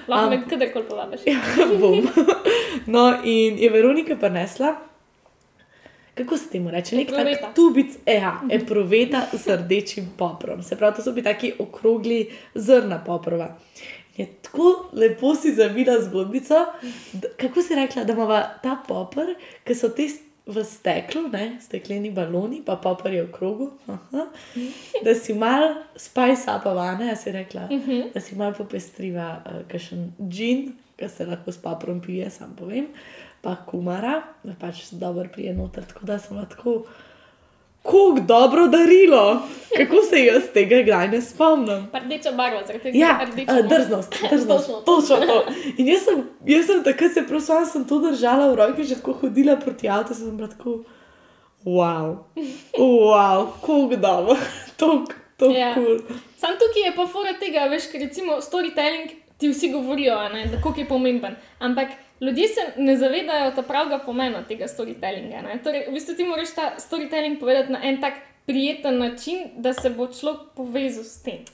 [0.07, 1.19] Lahko Am- me kadarkoli povabiš.
[1.25, 1.39] Ja,
[1.79, 2.07] bom.
[2.85, 4.75] No, in je Veronika prinesla.
[6.15, 6.95] Kako se temu reče?
[6.95, 10.63] Nek tak tubic, ja, eproveta z rdečim poprom.
[10.63, 13.57] Se pravi, to so bili taki okrogli zrna poprova.
[14.17, 16.55] Je tako lepo si zavila zgodbico,
[17.13, 20.07] da, kako si rekla, da ima ta popr, ki so ti
[20.45, 24.27] v steklu, ne, stekleni baloni, pa popr je v krogu, aha,
[25.03, 28.13] da si mal spice upavane, jaz si rekla, uh -huh.
[28.13, 32.87] da si mal popestriva uh, kakšen džin, ki se lahko s poprom pije, sam povem,
[33.45, 36.79] pa kumara, da pač dobro prije noter, tako da sem tako.
[37.85, 39.41] Kako dobro darilo,
[39.77, 41.83] kako se jaz tega kdaj ne spomnim.
[41.93, 45.35] Rdeča barva, zaradi tega Ja, uh, drznost, drznost, Točno to.
[45.77, 49.13] In jaz sem, jaz sem takrat se prosim, sem to držala v roki, že tako
[49.21, 50.79] hodila proti avtu, sem bila tako,
[51.65, 52.17] wow,
[52.77, 54.35] wow, kako dobro,
[54.79, 55.05] to
[55.51, 55.73] je Ja.
[55.73, 55.99] kul.
[56.37, 60.61] Sam tukaj je pa fora tega, veš, ker recimo storytelling ti vsi govorijo, ne, da
[60.61, 61.35] koliko je pomemben.
[61.59, 61.87] Ampak
[62.21, 65.41] ljudje se ne zavedajo ta pravega pomena tega storytellinga.
[65.41, 65.59] Ne.
[65.63, 68.13] Torej, v bistvu ti moraš ta storytelling povedati na en tak
[68.45, 71.45] prijeten način, da se bo človek povezal s tem.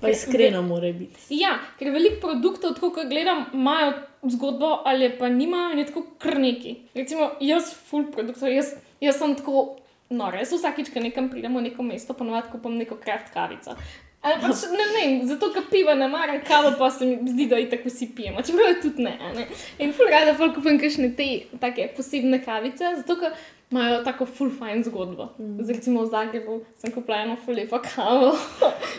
[0.00, 1.20] Pa iskreno mora biti.
[1.30, 3.92] Ja, ker veliko produktov, tako kot gledam, imajo
[4.22, 6.76] zgodbo ali pa nimajo je tako kar neki.
[6.94, 9.76] Recimo, jaz, full produktov, jaz, jaz sem tako
[10.10, 10.40] nora.
[10.40, 13.76] Jaz vsakič, ko nekam pridemo v neko mesto, ponovadi kupim neko kraft kavico.
[14.20, 17.56] Ali pač ne vem, zato ker piva ne maram, kavo pa se mi zdi, da
[17.56, 19.14] je tako vsi pijemo, čeprav je tudi ne.
[19.36, 19.46] ne.
[19.80, 21.28] In full rada full kupim kakšne te
[21.62, 23.32] take posebne kavice, zato ker
[23.70, 25.30] imajo tako full fajn zgodbo.
[25.38, 25.64] Mm.
[25.68, 28.34] Recimo v Zagrebu sem kupila eno full lepo kavo,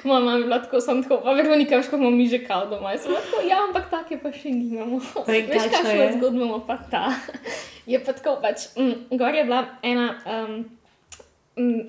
[0.03, 2.65] moja mama je bila tako, sem tako, pa Veronika, veš, kako imamo mi že kavo
[2.71, 2.95] doma.
[2.95, 5.01] Jaz sem tako, ja, ampak take pa še nimamo.
[5.21, 7.11] Pa in Veš, kakšno zgodbo ima pa ta.
[7.91, 10.65] Je pa tako pač, mm, gor je bila ena, um,
[11.57, 11.85] mm,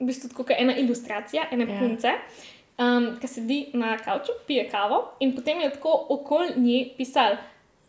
[0.00, 1.72] v bistvu tako kot ena ilustracija, ene Ja.
[1.72, 1.80] ja.
[1.80, 2.12] punce,
[2.82, 7.38] um, ki sedi na kavču, pije kavo in potem je tako okoli nje pisal,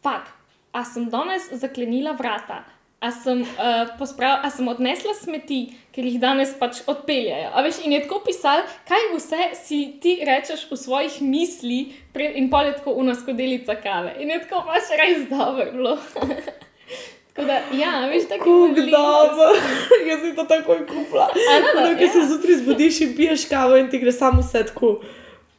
[0.03, 0.29] fak,
[0.71, 2.63] a sem danes zaklenila vrata.
[3.03, 7.49] A sem, uh, posprav, a sem odnesla smeti, ker jih danes pač odpeljajo.
[7.51, 12.47] A veš, in je tako pisal, kaj vse si ti rečeš v svojih mislih, in
[12.53, 14.15] pol je tako unaskodeljica kave.
[14.23, 15.97] In je tako pač res dobro bilo.
[17.33, 19.47] tako da, ja, veš, tako Kako dobro,
[20.09, 21.27] jaz sem to takoj kupila.
[21.49, 22.09] A, No, Ker ja.
[22.09, 24.99] se zjutraj zbudiš in piješ kavo in ti gre samo vse tako.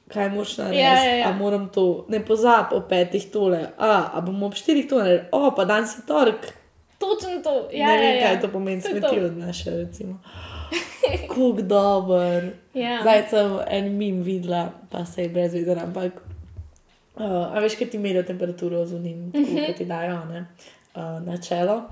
[0.09, 0.81] Kaj moš narediti?
[0.81, 1.29] Ja, ja, ja.
[1.29, 5.25] A moram to, ne pozab o petih tole, a, a bomo ob štirih to naredili,
[5.33, 6.53] o, pa danes je torek.
[6.99, 7.69] Točno to.
[7.73, 8.27] Ja, ne vem, ja, ja.
[8.27, 9.27] kaj to pomeni, smeti to.
[9.27, 10.21] odnaša, recimo.
[11.21, 12.51] Kako dober.
[12.75, 12.99] Ja.
[13.01, 16.13] Zdaj sem en mim videla, pa se je brez veze, ampak.
[17.17, 19.39] Uh, a veš, kaj ti merijo temperaturo z unim, Mhm.
[19.39, 19.67] mm -hmm.
[19.67, 20.47] ki ti dajo ne,
[20.95, 21.83] uh, na čelo.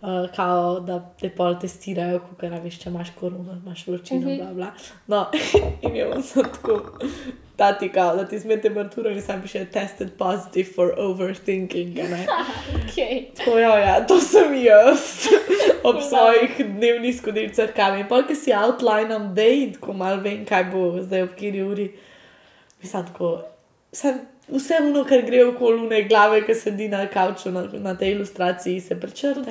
[0.00, 4.54] Uh, kao, da te pol testirajo, ko veš, če imaš korono, imaš vročino, mm -hmm.
[4.54, 4.70] bla, bla.
[5.06, 5.26] No,
[5.82, 6.98] in je sem tako,
[7.58, 11.94] da ti kao, da ti zmete temperaturo in sam piše tested positive for overthinking.
[11.94, 12.26] ne.
[12.74, 13.26] Okay.
[13.36, 15.26] Tako, ja, ja, to sem jaz
[15.88, 18.00] ob svojih dnevnih skodilcah kavi.
[18.00, 21.92] In pol, ki si outlineam day, tako mal vem, kaj bo zdaj ob kiri uri.
[22.82, 23.42] Mislim, tako,
[23.92, 24.20] sem,
[24.50, 28.80] vse ono, kar gre okoli une glave, ki sedi na kavču na, na tej ilustraciji,
[28.80, 29.50] se prečrta.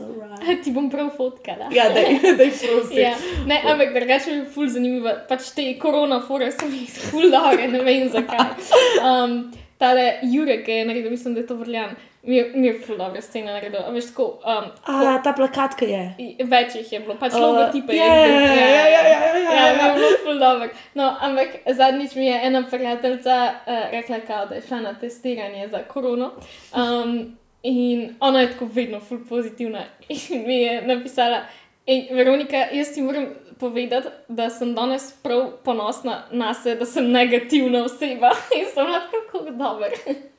[0.00, 0.62] Alright.
[0.64, 1.68] Ti bom prav fotkala.
[1.74, 2.98] Ja, da jih prosim.
[2.98, 3.14] Ja.
[3.46, 5.12] Ne, ampak drugače je ful zanimivo.
[5.28, 8.56] Pač te koronafore so mi ful dobre, ne vem zakaj.
[9.02, 11.96] Um, tale Jurek je naredil, mislim, da je to vrljan.
[12.22, 13.80] Mi je, mi je ful dobra scena naredil.
[13.92, 16.14] Veš, tako, um, A, ta plakatka je.
[16.18, 19.38] I- Več jih je bilo, pač Uh, logotipe ja, je ja, ja, ja, ja, ja,
[19.38, 19.66] ja, ja.
[19.66, 20.68] je bilo ful dobro.
[20.94, 25.68] No, ampak zadnjič mi je ena prijateljica uh, rekla, kao, da je šla na testiranje
[25.68, 26.30] za korono.
[26.74, 29.82] Um, in ona je tako vedno ful pozitivna.
[30.08, 31.42] In mi je napisala,
[31.86, 33.26] Ej, Veronika, jaz ti moram
[33.58, 39.50] povedati, da sem danes prav ponosna na sebe, da sem negativna oseba in sem lahko
[39.50, 39.90] dober.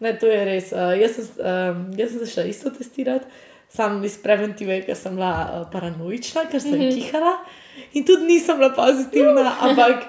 [0.00, 0.72] Ne, to je res.
[0.72, 3.28] Uh, jaz, sem, um, jaz sem se šla isto testirati,
[3.68, 6.80] sam iz preventive, ker sem bila uh, paranoična, ker sem mm.
[6.80, 6.94] -hmm.
[6.94, 7.36] kihala
[7.92, 10.04] in tudi nisem bila pozitivna, ampak.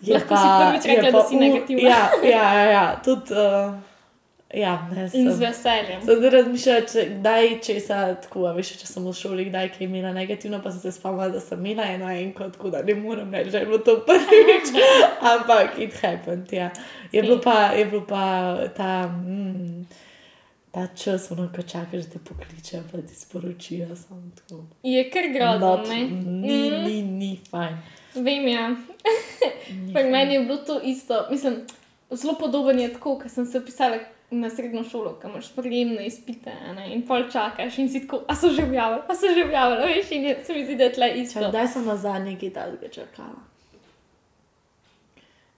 [0.00, 1.88] je Lahko si prvič rekla, da si negativna.
[1.88, 3.34] Ja, ja, ja, ja tudi.
[3.34, 3.87] Uh,
[4.54, 5.40] ja, ne, In z sem.
[5.40, 6.00] veseljem.
[6.02, 9.84] Sem zdaj razmišljala, če, kdaj česa tako, a veš, če sem v šoli, kdaj kaj
[9.84, 13.30] imela negativno, pa sem se spomnila, da sem imela eno enko, tako da ne morem
[13.30, 14.72] reči, da je bilo to prvič,
[15.32, 16.70] ampak it happened, ja.
[17.12, 18.24] Je bilo pa, je bilo pa
[18.70, 19.84] ta, mm,
[20.70, 24.64] ta čas, ono, ko čakaš, da te pokličejo, pa ti sporočijo, samo tako.
[24.82, 26.00] Je kar grozno, ne?
[26.00, 26.84] Ni, Mm.
[26.84, 27.76] ni, ni fajn.
[28.16, 28.70] Vem, ja.
[29.94, 31.26] Pri meni je bilo to isto.
[31.30, 31.60] Mislim,
[32.10, 33.98] zelo podoben je tako, ker sem se upisala
[34.30, 38.36] na srednjo šolo, kam imaš sprejemne izpite ne, in pol čakaš in si tako, a
[38.36, 40.92] so že objavili, a so že objavili, veš, in je, se mi zdi, da je
[40.92, 41.48] tle isto.
[41.48, 43.46] Kdaj sem na zadnje kaj takega čakala?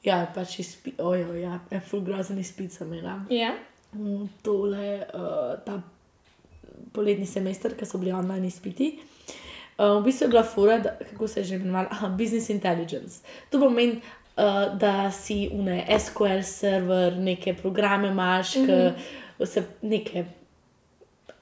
[0.04, 3.18] Ja, pač izpit, ojo, ja, en full grozen izpit sem imela.
[3.30, 3.52] Ja,
[3.92, 5.80] Mm, tole, uh, ta
[6.92, 8.92] poletni semester, ki so bili online izpiti.
[9.78, 13.22] Uh, v bistvu je bila fura, da, kako se je že imenovala, Aha, business intelligence.
[13.50, 14.00] To pomeni,
[14.40, 18.92] uh, da si une SQL server, neke programe imaš, mm -hmm.
[19.38, 20.24] ki se neke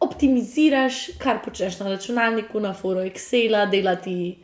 [0.00, 4.38] optimiziraš, kar počneš na računalniku, na foru Excela, delati,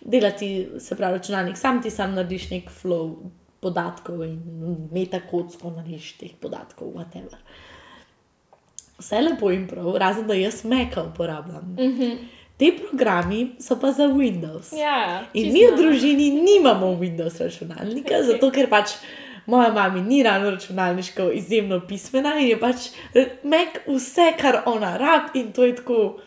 [0.00, 3.16] delati se pravi računalnik, sam ti sam narediš nek flow
[3.60, 4.40] podatkov in
[4.92, 7.38] metakotsko narediš teh podatkov, whatever.
[8.98, 11.76] Vse lepo in prav, razen da jaz Maca uporabljam.
[11.78, 12.16] Mm -hmm.
[12.58, 14.72] Ti programi so pa za Windows.
[14.74, 15.22] ja.
[15.32, 18.24] In mi v družini nimamo Windows računalnika, Ok.
[18.34, 18.96] zato ker pač
[19.46, 22.88] moja mama ni ravno računalniško izjemno pismena in je pač
[23.42, 26.20] Mac vse, kar ona rab, in to je tako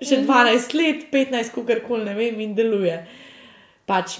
[0.00, 2.98] že 12 let, 15, kako koli ne vem, in deluje.
[3.86, 4.18] Pač,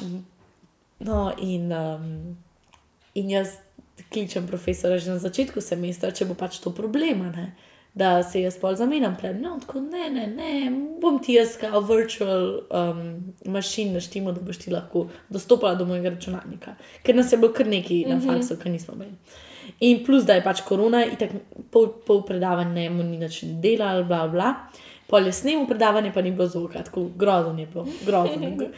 [1.05, 2.37] no, in, um,
[3.15, 3.59] in jaz
[4.09, 7.29] kličem profesora že na začetku semestra, če bo pač to problema.
[7.29, 7.53] Ne?
[7.97, 11.81] Da se jaz pol zamenjam pred njo, tako ne, ne, ne, bom ti jaz kao
[11.81, 12.99] virtual um,
[13.47, 16.75] mašin naštimo, da boš ti lahko dostopala do mojega računalnika.
[17.03, 19.17] Ker nas je bilo kar nekaj na faksu, ker nismo imeli.
[19.81, 21.41] In plus, da je pač korona, in tako
[21.73, 24.53] pol, pol predavanja mu ni nič delal, bla, bla.
[25.09, 28.45] Pol je snimil predavanje, pa ni bilo zvoka, tako grozen je bilo, grozen.
[28.61, 28.71] gr-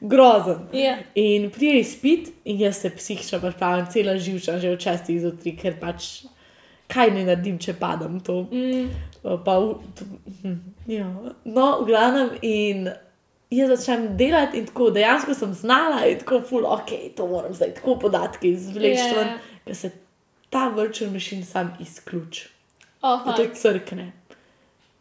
[0.00, 0.66] Grozen.
[0.72, 0.98] Ja.
[1.14, 5.78] In prije izpit, in jaz se psihično pripravljam, cela živča, že od šestih zjutraj, ker
[5.80, 6.24] pač
[6.88, 8.42] kaj ne naredim, če padam to.
[8.52, 8.88] Mm,
[9.24, 9.54] Pa,
[9.96, 10.04] to,
[10.42, 11.06] hm, ja.
[11.44, 12.90] No, v glavnem, in
[13.50, 17.72] jaz začnem delati, in tako dejansko sem znala, in tako ful, ok, to moram zdaj
[17.78, 19.22] tako podatke izvleči, Ja.
[19.22, 19.38] yeah.
[19.64, 19.90] ker se
[20.50, 22.48] ta virtual machine sam izključi.
[23.02, 24.12] oh, to je crkne.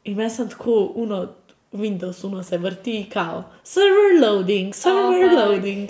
[0.04, 1.28] In jaz sem tako, uno,
[1.74, 5.90] Windows, uno se vrti, kao, server loading, server oh, loading.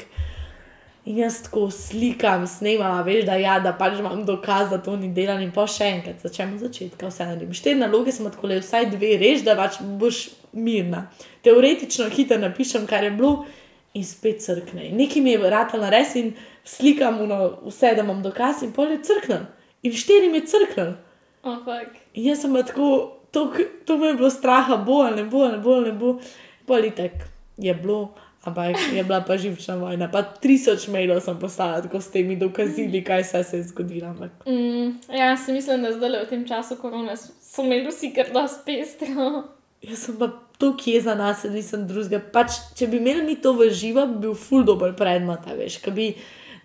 [1.06, 5.10] In jaz tako slikam, snemam, veš, da, ja, da pač imam dokaz, da to ni
[5.12, 7.51] delano, in pa še enkrat začnemo od začetka, vse naredim.
[7.51, 11.10] Štiri naloge sem tako le, vsaj dve reš, da pač boš mirna.
[11.43, 13.34] Teoretično hitro napišem, kar je bilo,
[13.93, 14.88] in spet crkne.
[14.89, 16.32] In nekaj mi je vrata na res in
[16.64, 19.43] slikam uno, vse, da imam dokaz, in pol je crknil.
[19.84, 20.95] In štiri mi je crknil.
[21.43, 21.68] oh.
[22.14, 23.49] In jaz sem tako, to,
[23.84, 26.16] to me je bilo straha, bo ali ne bo, ali ne bo, ali ne bo.
[26.66, 27.28] Politek
[27.58, 28.14] je bilo,
[28.44, 30.12] ampak je bila pa živčna vojna.
[30.12, 34.08] Pa tisoč mailov sem poslala, tako s temi dokazili, kaj vse se je zgodilo.
[34.08, 38.32] Ampak Mm, ja, se mislim, da zdaj v tem času korona so imeli vsi kar
[38.34, 39.44] dosti pestro.
[39.82, 42.20] jaz sem pa to kje za nas, nisem drugega.
[42.34, 45.91] Pač, če bi imeli mi to v živo, bi bil ful dober predmet, veš, ki
[45.91, 46.14] bi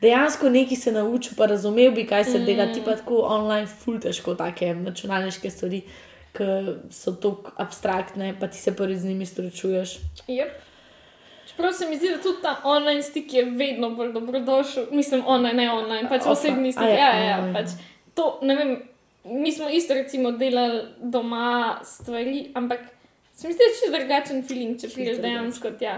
[0.03, 2.45] dejansko nekaj se naučil, pa razumel bi, kaj se mm.
[2.47, 5.83] dela, ti pa tako online, ful težko take računalniške stvari.
[6.39, 6.45] ki
[6.93, 9.99] so tako abstraktne, pa ti se res z njimi srečuješ.
[10.29, 10.68] Yep.
[11.59, 15.55] Čeprav se mi zdi, da tudi ta online stik je vedno bolj dobrodošel, mislim, online,
[15.55, 16.31] ne online, pač Ofa.
[16.31, 16.85] osebni stik.
[16.85, 17.53] Ja, ja, ja.
[17.55, 17.75] pač
[18.15, 18.77] to, ne vem,
[19.25, 22.81] mi smo isto recimo delali doma stvari, ampak
[23.35, 25.97] se mi zdi, da je čisto drugačen feeling, če prideš dejansko tja.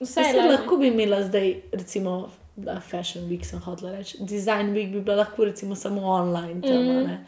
[0.00, 4.92] Vse je lahko bi imela zdaj, recimo, da Fashion Week sem hotela reči, Design Week
[4.92, 6.60] bi bila lahko recimo samo online.
[6.60, 7.00] Mhm.
[7.08, 7.18] mm.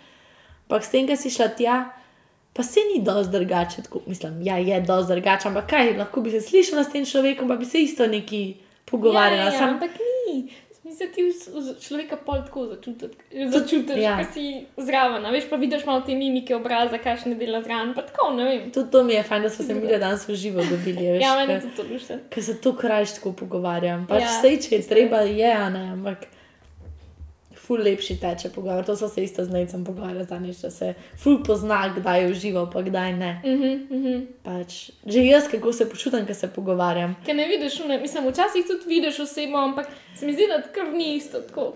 [0.69, 1.81] Ampak s tem, ki si šla tja,
[2.53, 6.31] pa se ni dosti drugače, tako mislim, ja, je dosti drugače, ampak kaj, lahko bi
[6.31, 9.43] se slišala s tem človekom, pa bi se isto neki pogovarjala.
[9.43, 10.49] Ja, ja, Sam, ampak ni.
[10.85, 13.11] Mislim, da ti človeka pol tako začutiš,
[13.49, 14.19] začutiš ja.
[14.19, 14.25] ja.
[14.33, 15.33] si zraven.
[15.33, 17.95] Veš pa vidiš malo te mimike obraza, kakšne dela zraven.
[17.95, 18.71] Tako, ne.
[18.75, 21.07] Tudi to mi je fajn, da smo se mi danes v živo dobili.
[21.13, 22.19] Veš, Ja, meni tudi to lušče.
[22.31, 24.07] Ker se to krajš tako pogovarjam.
[24.07, 26.27] Pač Ja, ja, sej, če je treba, je, ne, ampak
[27.63, 28.85] ful lepši teče pogovor.
[28.85, 32.71] To so se isto z necem pogovarjali, zanič, da se ful pozna, kdaj je užival,
[32.71, 33.33] pa kdaj ne.
[33.45, 34.17] Mhm, mhm.
[34.43, 34.75] Pač,
[35.07, 37.15] že jaz, kako se počutim, ko se pogovarjam.
[37.27, 39.87] Ker ne vidiš, ne, mislim, včasih tudi vidiš osebo, ampak
[40.19, 41.73] se mi zdi, da kar ni isto, tako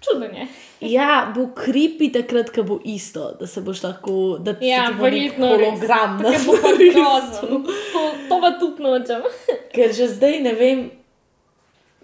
[0.00, 0.46] čuden je.
[0.90, 4.92] Ja, bo kripi takrat, ko bo isto, da se boš lahko, da ti Ja, se
[4.92, 5.46] ti bo nek verjetno.
[5.48, 6.92] hologram na Tako bo listu.
[6.96, 7.64] grozen.
[7.92, 9.22] To, to pa tudi nočem.
[9.74, 10.90] Ker že zdaj ne vem,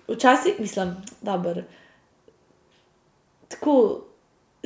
[0.08, 1.64] včasih mislim, da je
[3.48, 4.02] tako.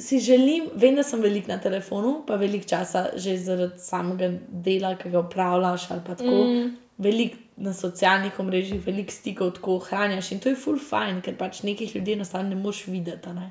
[0.01, 4.95] Si želim, vem, da sem velik na telefonu, pa velik časa že zaradi samega dela,
[4.97, 6.45] ki ga upravljaš, ali pa tako.
[6.47, 6.71] Mm.
[6.99, 11.63] Velik na socialnih omrežjih, velik stikov tako ohranjaš in to je full fajn, ker pač
[11.69, 13.29] nekih ljudi enostavno ne moš videti.
[13.37, 13.51] Ne?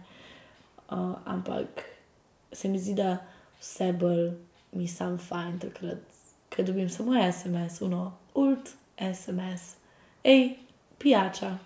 [0.90, 1.86] Uh, ampak
[2.52, 3.18] se mi zdi, da
[3.60, 4.32] vse bolj
[4.72, 6.02] mi sam fajn takrat,
[6.50, 9.76] ker dobim samo SMS, uno, ult, SMS,
[10.24, 10.56] hej,
[10.98, 11.58] pijača.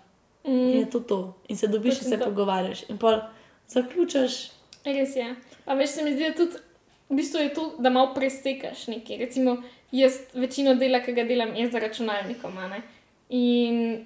[0.44, 0.50] Mm.
[0.50, 1.34] In je to to.
[1.48, 2.24] In se dobiš in Točno se to.
[2.24, 2.88] pogovarjaš.
[2.88, 3.30] In pa
[3.68, 4.50] zaključaš.
[4.84, 5.34] Res je.
[5.64, 6.60] Pa veš, se mi zdi, da tudi
[7.08, 9.16] v bistvu je to, da malo presekaš nekaj.
[9.16, 9.56] Recimo,
[9.92, 12.58] jaz večino dela, ki ga delam, je za računalnikom.
[12.58, 12.80] a.
[13.28, 14.04] In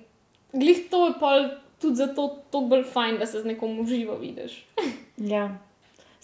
[0.52, 1.32] glih to je pa
[1.80, 4.64] tudi zato to bolj fajn, da se z nekom uživo vidiš.
[5.16, 5.58] Ja.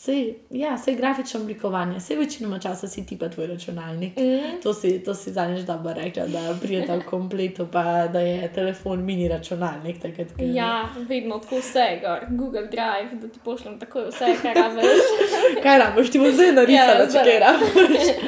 [0.05, 4.17] Sej, ja, sej grafično oblikovanje, sej večinoma časa si ti pa tvoj računalnik.
[4.17, 4.61] Mm.
[4.63, 9.01] To si, to si zadnjič dobro rekla, da prijeta v kompletu, pa da je telefon
[9.01, 10.03] mini računalnik.
[10.03, 12.19] Takrat, ko- Ja, vedno tako vse, gor.
[12.31, 15.09] Google Drive, da ti pošljem takoj vse, kar rabiš.
[15.63, 18.09] Kaj rabiš, ti bo zdaj narisala, Ja, če kaj rabiš.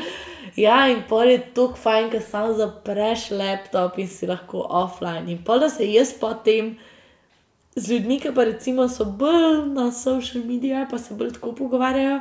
[0.56, 5.28] Ja, in pol je tako fajn, ker samo zapreš laptop in si lahko offline.
[5.28, 6.78] In pol da se jaz potem
[7.76, 12.20] z ljudmi, ki pa recimo so bolj na social medijih, pa se bolj tako pogovarjajo,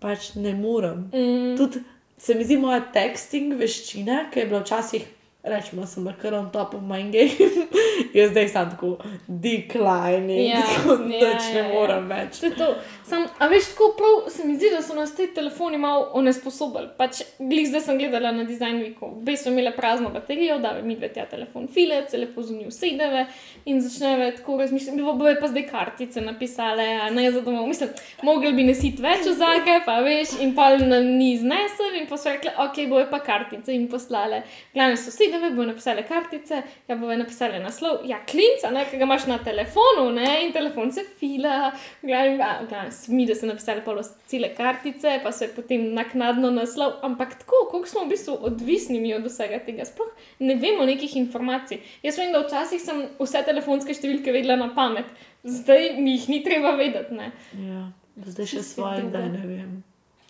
[0.00, 1.10] pač ne morem.
[1.12, 1.56] Mm.
[1.60, 1.84] Tudi
[2.18, 5.04] se mi zdi moja teksting veščina, ki je bila včasih,
[5.44, 7.30] rečemo, sem kar on top of my game,
[8.14, 11.72] je zdaj sam tako declining, Ja, tako ja, nič ne ja, ja.
[11.74, 12.38] morem več.
[12.38, 12.68] Vse to.
[13.04, 16.88] Sam, a veš, tako prav se mi zdi, da so nas te telefoni malo onesposobili.
[16.98, 20.96] Pač, glih zdaj sem gledala na Design Weeku, v bistvu imela prazno baterijo, da mi
[20.96, 23.26] dve tja telefon file, se lepo z njim usedeve
[23.68, 27.68] in začneve tako razmišljati, bo bojo pa zdaj kartice napisale, a ne za domov.
[27.68, 27.92] Mislim,
[28.22, 32.52] mogli bi nositi več ozake, pa veš, in pa ni znesel in pa so rekli,
[32.64, 34.42] ok, bojo pa kartice in poslale.
[34.74, 39.06] Glavne so sedeve, bojo napisale kartice, ja bojo napisale naslov, ja klinca, ne, ki ga
[39.08, 41.72] imaš na telefonu, ne, in telefon se fila,
[42.02, 46.50] glavne, a, glavne, mi, da so napisali polo cele kartice, pa so je potem naknadno
[46.54, 50.12] naslov, ampak tako, koliko smo v bistvu odvisni mi od vsega tega, sploh
[50.44, 51.80] ne vemo nekih informacij.
[52.02, 55.08] Jaz vem, da včasih sem vse telefonske številke vedela na pamet,
[55.44, 57.32] zdaj mi jih ni treba vedeti, ne.
[57.64, 57.88] Ja,
[58.30, 59.74] zdaj še svoje, da ne vem.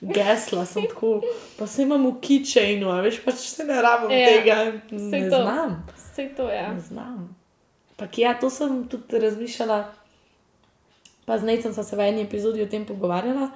[0.05, 1.21] Gesla sem tako,
[1.59, 2.15] pa se imam v
[2.91, 4.57] a veš, pač se ne rabim Ja, tega.
[4.91, 5.37] Ne to.
[5.43, 6.57] znam, Vse to je.
[6.57, 6.73] Ja.
[6.73, 7.37] ne znam.
[7.97, 9.93] Pak ja, to sem tudi razmišljala,
[11.25, 13.51] pa z Necem sem se v eni epizodi o tem pogovarjala.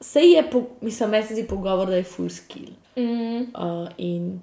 [0.00, 2.72] Sej je, po, mislim, meni se zdi pogovor, da je full skill.
[2.96, 4.40] Mm, Uh, in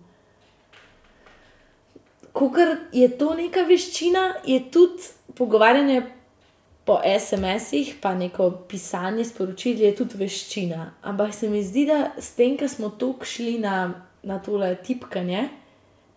[2.33, 5.03] Ker je to neka veščina, je tudi
[5.35, 6.03] pogovarjanje
[6.87, 10.85] po SMS-ih, pa neko pisanje sporočil, je tudi veščina.
[11.03, 13.91] Ampak se mi zdi, da s tem, ko smo tako šli na,
[14.23, 15.49] na tole tipkanje,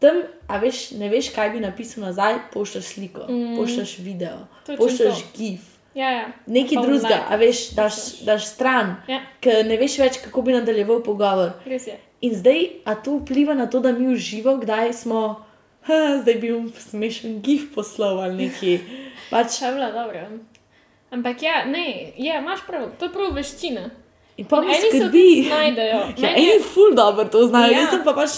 [0.01, 3.57] tam, a veš, ne veš, kaj bi napisal nazaj, pošljaš sliko, mm.
[3.59, 5.33] pošljaš video, Točno pošljaš to.
[5.37, 5.67] gif.
[5.95, 6.29] ja, ja.
[6.47, 8.23] Nekaj drugega, a veš, daš, pošljaš.
[8.31, 11.53] daš stran, Ja, ker ne veš več, kako bi nadaljeval pogovor.
[12.21, 15.45] In zdaj, a to vpliva na to, da mi uživamo, kdaj smo,
[15.89, 18.79] ha, zdaj bi jim smešen gif poslal ali neki.
[19.33, 20.29] Pač, je bila dobra.
[21.11, 21.87] Ampak ja, ne,
[22.17, 23.91] ja, imaš prav, to je prav veščina.
[24.37, 25.01] In pa mi se skrbi.
[25.03, 25.89] tudi znajdejo.
[25.91, 27.81] Ja, Meni eni je- ful dobro to znajo, Ja.
[27.81, 28.31] jaz sem pa pač,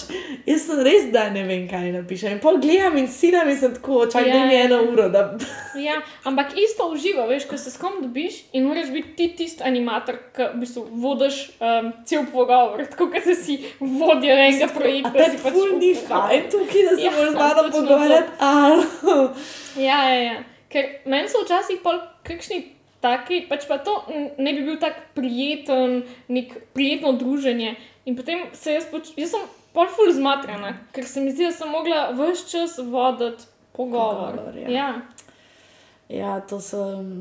[0.47, 2.33] jaz sem res, da ne vem, kaj napišem.
[2.33, 5.09] In pol gledam in sinam in sem tako, čakaj, Ja, da mi ja, eno uro,
[5.09, 5.37] da
[5.77, 5.95] Ja,
[6.25, 10.17] ampak isto uživa, veš, ko se s kom dobiš in moraš biti ti tisti animator,
[10.33, 15.13] ki v bistvu vodiš um, cel pogovor, tako kot da si vodja enega A projekta.
[15.15, 17.71] te si pač ful ni fajn tukaj, da se Ja, moraš z mano to.
[17.71, 18.33] pogovarjati.
[19.79, 20.37] Ja, ja, ja.
[20.73, 22.63] Ker meni so včasih pol kakšni
[23.03, 23.97] taki, pač pa to
[24.39, 26.03] ne bi bil tak prijeten,
[26.33, 27.75] nek prijetno druženje.
[28.07, 29.43] In potem se jaz, poč jaz sem
[29.75, 34.37] pol ful zmatrana, ker se mi zdi, da sem mogla vse čas voditi pogovor.
[34.37, 34.71] Pogovor, ja.
[34.71, 34.89] ja.
[36.13, 36.77] Ja, to se,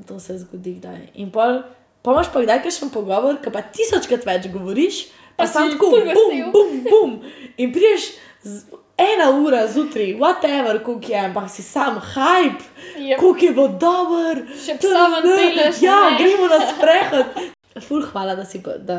[0.08, 1.00] to se zgodi kdaj.
[1.24, 1.62] In pol,
[2.04, 5.06] pa imaš pa kdaj kakšen pogovor, ki pa tisočkrat več govoriš,
[5.38, 6.52] pa Pa sam tako, bum, vesel.
[6.52, 7.14] bum, bum.
[7.58, 8.12] In priješ
[8.44, 12.64] z, ena ura zjutraj, whatever, koliko je, ampak si sam hype,
[13.00, 13.20] Jep.
[13.20, 14.44] koliko je bo dober.
[14.56, 16.18] Še psa ven pelješ, Ja, ne?
[16.18, 17.42] gremo na sprehod.
[17.82, 18.98] Ful, hvala, da si, da,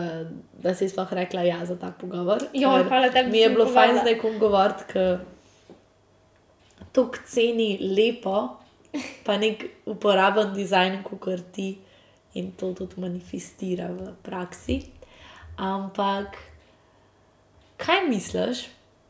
[0.54, 2.40] da si sploh rekla ja za ta pogovor.
[2.52, 5.18] Ker hvala tebi, Mi je bilo fajn zdaj kom govoriti, ker
[6.92, 8.56] to ceni lepo,
[9.24, 11.74] pa nek uporaben dizajn, kot ti
[12.34, 14.78] in to tudi manifestira v praksi.
[15.60, 16.36] Ampak,
[17.76, 18.64] kaj misliš,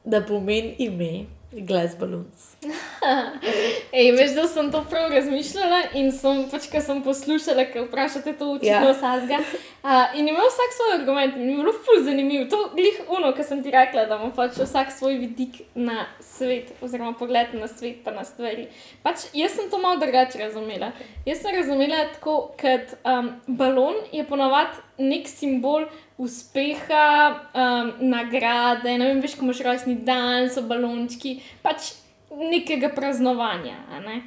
[0.05, 2.57] da pomeni ime Glass Balloons?
[3.93, 8.33] Ej, veš, da sem to prav razmišljala in sem, pač, ko sem poslušala, ker vprašate
[8.39, 8.81] to očitno Ja.
[8.87, 8.93] ja.
[8.93, 9.41] vsakega.
[9.83, 12.47] Uh, in imel vsak svoj argument, in mi je bilo ful zanimivo.
[12.51, 16.73] To glih uno, ki sem ti rekla, da ima pač vsak svoj vidik na svet,
[16.81, 18.69] oziroma pogled na svet, pa na stvari.
[19.03, 20.93] Pač jaz sem to malo drugače razumela.
[21.27, 25.87] Jaz sem razumela tako, kot um, balon je ponavadi nek simbol
[26.23, 27.09] uspeha,
[27.55, 28.95] um, nagrade.
[28.99, 31.93] Ne vem, veš, ko imaš rojstni dan, so balončki, pač
[32.31, 33.77] nekega praznovanja.
[34.07, 34.23] Ne?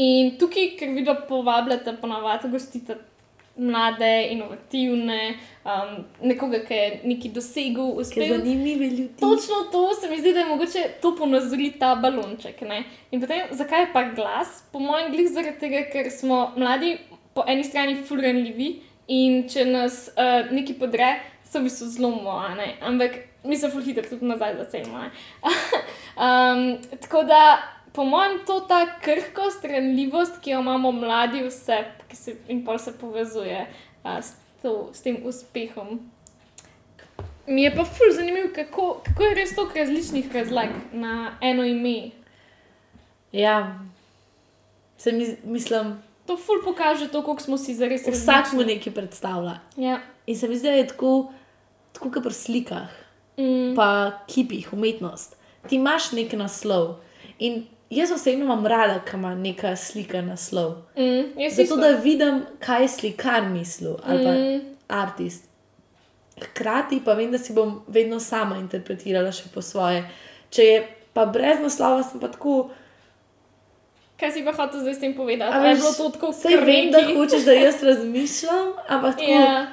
[0.00, 2.98] In tukaj, ker vidno povabljate, ponavadi gostite
[3.56, 5.34] mlade, inovativne,
[5.64, 8.28] um, nekoga, ki je nekaj dosegel, uspel.
[8.38, 9.20] zanimivi ljudi.
[9.20, 12.60] Točno to se mi zdi, da je mogoče to ponazoriti ta balonček.
[12.60, 12.84] Ne?
[13.10, 14.62] In potem, zakaj pa glas?
[14.72, 16.96] Po mojem, glih zaradi tega, ker smo mladi
[17.34, 21.10] po eni strani furanljivi in če nas uh, nekaj podre,
[21.44, 22.74] so v bistvu zlomo, a ne?
[22.80, 25.04] ampak mi se ful hitro tudi nazaj zacenimo.
[26.16, 26.62] um,
[27.02, 27.58] tako da,
[27.92, 32.78] po mojem, to ta krhkost, ranljivost, ki jo imamo mladi vse, ki se in pol
[32.78, 33.66] se povezuje
[34.04, 36.00] uh, s, to, s tem uspehom.
[37.46, 42.10] Mi je pa ful zanimivo, kako, kako je res toliko različnih razlag na eno ime.
[43.32, 43.80] Ja,
[44.96, 45.96] se mi, mislim,
[46.26, 49.56] To ful pokaže to, koliko smo si zares vsak mu nekaj predstavlja.
[49.76, 49.98] Ja.
[50.26, 51.32] In se mi zdi, da je tako,
[51.92, 52.88] tako kot pri slikah,
[53.34, 53.86] Mm, pa
[54.26, 55.36] kipih, umetnost.
[55.64, 56.98] Ti imaš nek naslov.
[57.38, 60.70] In jaz osebno imam rada, ko ima neka slika naslov.
[60.96, 61.76] mm, Zato, isto.
[61.76, 64.26] da vidim, kaj je slikar mislil ali
[64.58, 64.60] Mm.
[64.88, 65.44] artist.
[66.38, 70.04] Hkrati pa vem, da si bom vedno sama interpretirala še po svoje.
[70.50, 70.78] Če je
[71.12, 72.70] pa brez naslova, sem pa tako.
[74.22, 75.50] Kaj si pa hotel zdaj s tem povedati?
[75.50, 79.30] a A je bilo to tako kar vem, da hočeš, da jaz razmišljam, ampak tako.
[79.32, 79.66] Ja,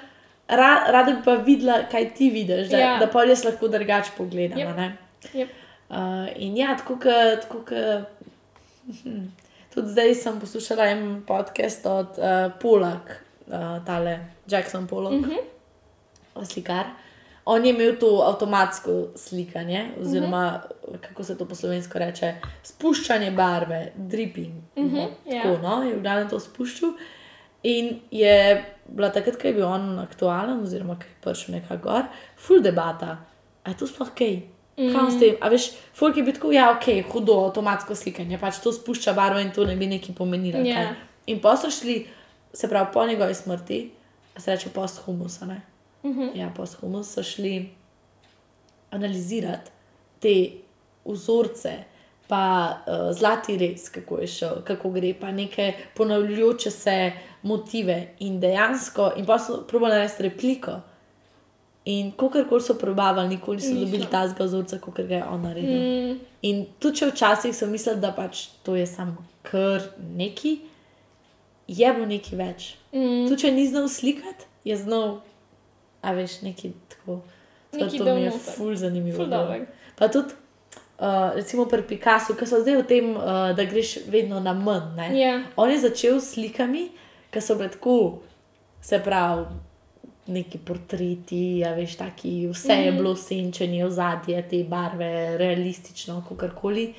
[0.50, 2.98] Ra, rada bi pa videla, kaj ti vidiš, da, Ja.
[2.98, 4.58] da pa jaz lahko drugače pogledam.
[4.76, 4.88] Ne.
[5.34, 5.50] Jep.
[5.88, 5.96] Uh,
[6.36, 7.70] in ja, tako kot.
[8.96, 9.30] Hm,
[9.70, 12.26] tudi zdaj sem poslušala en podcast od uh,
[12.56, 13.14] Polak,
[13.48, 13.54] uh,
[13.86, 14.16] tale
[14.48, 15.32] Jackson Polak, uh Mhm.
[16.34, 16.46] -huh.
[16.46, 16.86] slikar.
[17.46, 21.00] On je imel to avtomatsko slikanje, oziroma uh -huh.
[21.08, 22.34] kako se to po slovensko reče,
[22.64, 24.54] spuščanje barve, dripping.
[24.76, 25.08] Uh Mhm, -huh.
[25.26, 25.42] ja.
[25.44, 26.90] Tako, no, je v glavnem to spuščal.
[27.64, 32.04] In je bila takrat, ko je bil on aktualen, oziroma ko je prišel nekako gor,
[32.38, 33.18] full debata.
[33.64, 34.42] A je to sploh kaj?
[34.78, 34.94] Mm.
[34.96, 35.36] Kaj s tem?
[35.42, 39.40] A veš, folk je bil tako, ja, ok, hudo, avtomatsko slikanje, pač to spušča barvo
[39.40, 40.60] in to ne bi neki pomenilo.
[40.64, 40.76] Ja.
[40.76, 40.88] kaj.
[41.28, 42.08] In pa so šli,
[42.54, 43.92] se pravi, po njegovi smrti,
[44.38, 45.62] se reče posthumus, ne?
[46.04, 46.38] Uh -huh.
[46.38, 47.70] Ja, posthumus so šli
[48.92, 49.72] analizirati
[50.20, 50.50] te
[51.06, 51.74] vzorce,
[52.28, 57.12] pa uh, zlati res, kako je šel, kako gre, pa neke ponavljajoče se
[57.44, 60.72] motive in dejansko, in pa so probali narediti repliko.
[61.86, 64.12] In kakorkoli so probavali, nikoli niso Ni dobili šlo.
[64.12, 65.80] tazga vzorca, kot ga je on naredil.
[66.14, 69.82] mm, In tudi če včasih so mislili, da pač to je samo kar
[70.16, 70.60] neki,
[71.68, 72.76] je bilo nekaj več.
[72.94, 75.22] mm, Tudi če ni znal slikati, je znal,
[76.02, 77.20] a veš, nekaj tako.
[77.74, 78.54] Nekaj to dal mi je noter.
[78.54, 79.18] ful zanimivo.
[79.18, 79.60] Ful dobro.
[79.96, 80.34] Pa tudi,
[81.00, 85.14] uh, recimo pri Picassu, ki so zdaj v tem, uh, da greš vedno na manj.
[85.14, 85.44] Ja.
[85.56, 86.90] On je začel s slikami,
[87.30, 88.20] ki so bile tako,
[88.82, 89.46] se pravi,
[90.30, 96.94] neki portreti, a veš, taki, vse je bilo senčenje, ozadje, te barve, realistično, kakorkoli.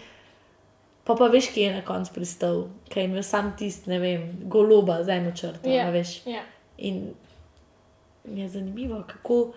[1.04, 2.58] Pa pa veš, kje je na koncu pristal,
[2.92, 5.86] kaj je imel sam tisti, ne vem, goloba z eno črto, Ja.
[5.86, 6.26] a veš.
[6.26, 6.42] Ja.
[6.78, 7.14] In
[8.38, 9.52] je zanimivo, kako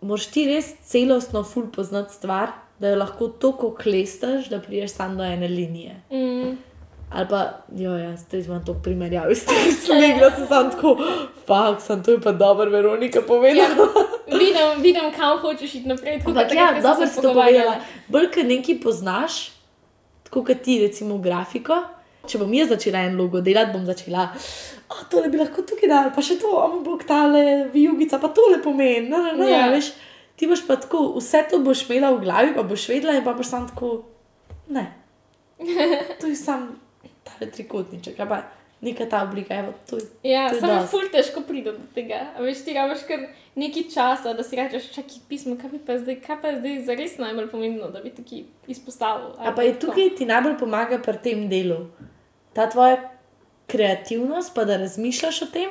[0.00, 5.14] moraš ti res celostno ful poznati stvar, da jo lahko tako klestaš, da priješ samo
[5.16, 6.00] do ene linije.
[6.10, 6.56] Mm.
[7.10, 7.42] Ali pa,
[7.76, 10.96] jo, jaz zdaj imam to primerjavo s tem slegom, da sem tako,
[11.46, 13.68] fuk, sem to je pa dobro, Veronika povedala.
[14.26, 16.18] Ja, vidim, vidim, kam hočeš iti naprej.
[16.18, 17.76] tako Ampak kot ja, takrat, ko smo dobro se si to povedala.
[18.08, 19.36] Bolj, ker nekaj poznaš,
[20.24, 21.78] tako kot ti, recimo grafiko.
[22.26, 24.26] Če bom jaz začela en logo delati, bom začela,
[24.90, 28.60] oh, tole bi lahko tukaj dal, pa še to, oh, bog tale vijugica, pa tole
[28.64, 29.08] pomeni.
[29.10, 29.66] Ne, ne, Ja.
[29.66, 29.70] ja.
[29.74, 29.92] veš,
[30.36, 33.34] ti boš pa tako, vse to boš imela v glavi, pa boš vedela in pa
[33.36, 34.04] boš sam tako,
[34.68, 34.86] ne.
[36.20, 36.68] To je sam
[37.24, 38.42] ta trikotniček, pa
[38.84, 40.30] neka ta oblika, evo, je.
[40.30, 42.20] Ja, To je samo ful težko priti do tega.
[42.36, 43.24] A Veš, ti rabiš kar
[43.56, 47.48] nekaj časa, da si rečeš, čakaj, pismo, kaj pa zdaj, kaj pa zdaj zares najbolj
[47.50, 49.32] pomembno, da bi tukaj izpostavil.
[49.40, 51.86] A pa je tukaj ti najbolj pomaga pri tem delu,
[52.52, 53.15] ta tvoja
[53.66, 55.70] kreativnost, pa da razmišljaš o tem,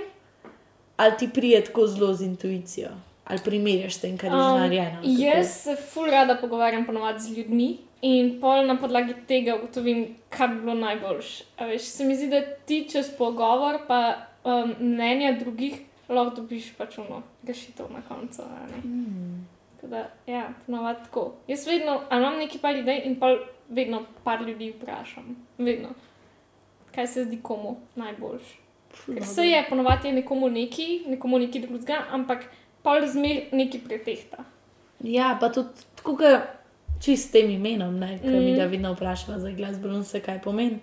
[0.97, 2.89] ali ti prije tako zelo z intuicijo,
[3.25, 4.99] ali primerjaš s tem, kar je že narejeno.
[5.03, 10.47] Jaz se ful rada pogovarjam ponovadi z ljudmi in pol na podlagi tega ugotovim, kaj
[10.47, 11.43] bi bilo najboljše.
[11.57, 15.79] A Veš, se mi zdi, da ti čez pogovor pa um, mnenja drugih
[16.09, 18.41] lahko dobiš pač ono rešitev na koncu.
[19.75, 21.33] Tako Da, ja, ponovadi tako.
[21.47, 23.35] Jaz vedno, imam neki par idej in pa
[23.69, 25.35] vedno par ljudi vprašam.
[25.57, 25.89] Vedno.
[26.95, 28.53] Kaj se zdi komu najboljš?
[29.05, 32.45] Ker se je, ponovadi nekomu neki, nekomu neki drugega, ampak
[32.83, 34.45] pol zmer neki pretehta.
[35.03, 36.55] Ja, pa tudi tako, kot
[37.03, 38.39] čist s tem imenom, ne, ki mm.
[38.39, 38.59] mi Mhm.
[38.59, 39.75] ga vedno vprašava za glas,
[40.09, 40.79] se kaj pomeni.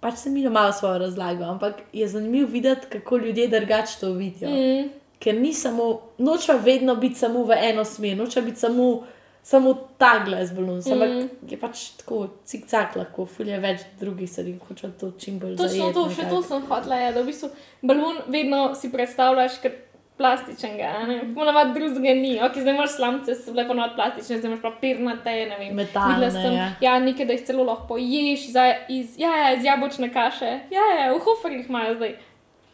[0.00, 4.50] Pač sem imel malo svojo razlago, ampak je zanimivo videti, kako ljudje drugače to vidijo.
[4.50, 4.88] Mm.
[5.18, 9.04] Ker ni samo, nočem vedno biti samo v eno smer, nočem biti samo,
[9.42, 10.92] samo ta glas balon, mm.
[10.92, 15.92] ampak je pač tako, cik-cak lahko, fulje več drugih stvari, hoče to čim bolj Točno
[15.96, 17.50] to, še to sem hotela, ja, da v bistvu
[17.82, 19.86] balon vedno si predstavljaš kot
[20.20, 20.88] plastičnega,
[21.34, 22.34] ponavadi drugega ni.
[22.44, 25.76] Ok, zdaj imaš slamce, so bile ponavadi plastične, zdaj imaš papirnate, ne vem.
[25.78, 26.66] Metalne, sem, ja.
[26.84, 30.88] ja, nekaj, da jih celo lahko poješ, za, iz, ja, ja, iz jabolčne kaše, ja,
[30.98, 32.18] ja, v hoferjih imajo zdaj.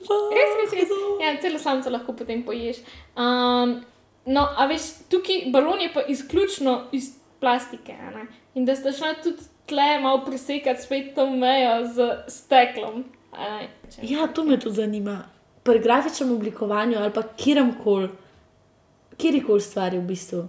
[0.07, 0.97] Res, res, res.
[1.23, 2.83] Ja, celo slamco lahko potem poješ.
[3.15, 3.79] Um,
[4.27, 7.93] no, a veš, tukaj balon je pa izključno iz plastike.
[7.93, 8.27] ne.
[8.55, 13.05] In da ste šli tudi tle malo presekati spet to mejo z steklom.
[14.03, 15.23] Ja, to me tudi zanima.
[15.63, 18.09] Pri grafičnem oblikovanju ali pa kjerkoli,
[19.17, 20.49] kjerkoli stvari v bistvu,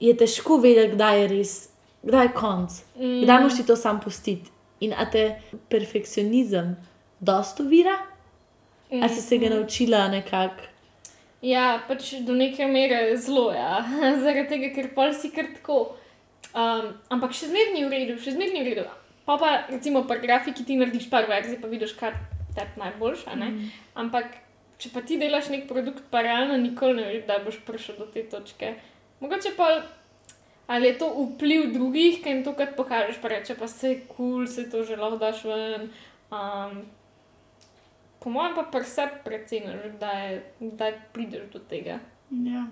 [0.00, 1.54] je težko vedeti, kdaj je res,
[2.02, 3.22] kdaj je konc, mm.
[3.24, 4.50] kdaj moš ti to sam pustiti.
[4.80, 6.76] In a te perfekcionizem
[7.20, 7.96] dosto vira,
[8.92, 9.02] mm.
[9.02, 10.68] a si se ga naučila nekako.
[11.40, 13.80] Ja, pač do neke mere zelo, ja.
[14.24, 15.96] zaradi tega, ker pol si kar tako.
[16.50, 18.84] Um, ampak še zmeraj ni v redu, še zmeraj ni v redu.
[19.24, 22.18] Pa pa recimo pri grafiki ti narediš par verzij, pa vidiš, kar
[22.56, 23.24] te najboljš.
[23.30, 23.50] a ne.
[23.94, 24.36] Ampak
[24.80, 28.08] če pa ti delaš nek produkt, pa realno nikoli ne veš, da boš prišel do
[28.10, 28.74] te točke.
[29.20, 29.70] Mogoče pa.
[30.70, 33.96] Ali je to vpliv drugih, ki jim to kar pokažeš, pa reče, pa se je
[34.06, 35.88] kul, cool, se to že lahko daš ven.
[36.30, 36.84] Um,
[38.20, 39.66] po mojem pa pri sebi precej,
[40.60, 41.98] da prideš do tega.
[42.30, 42.66] Ja.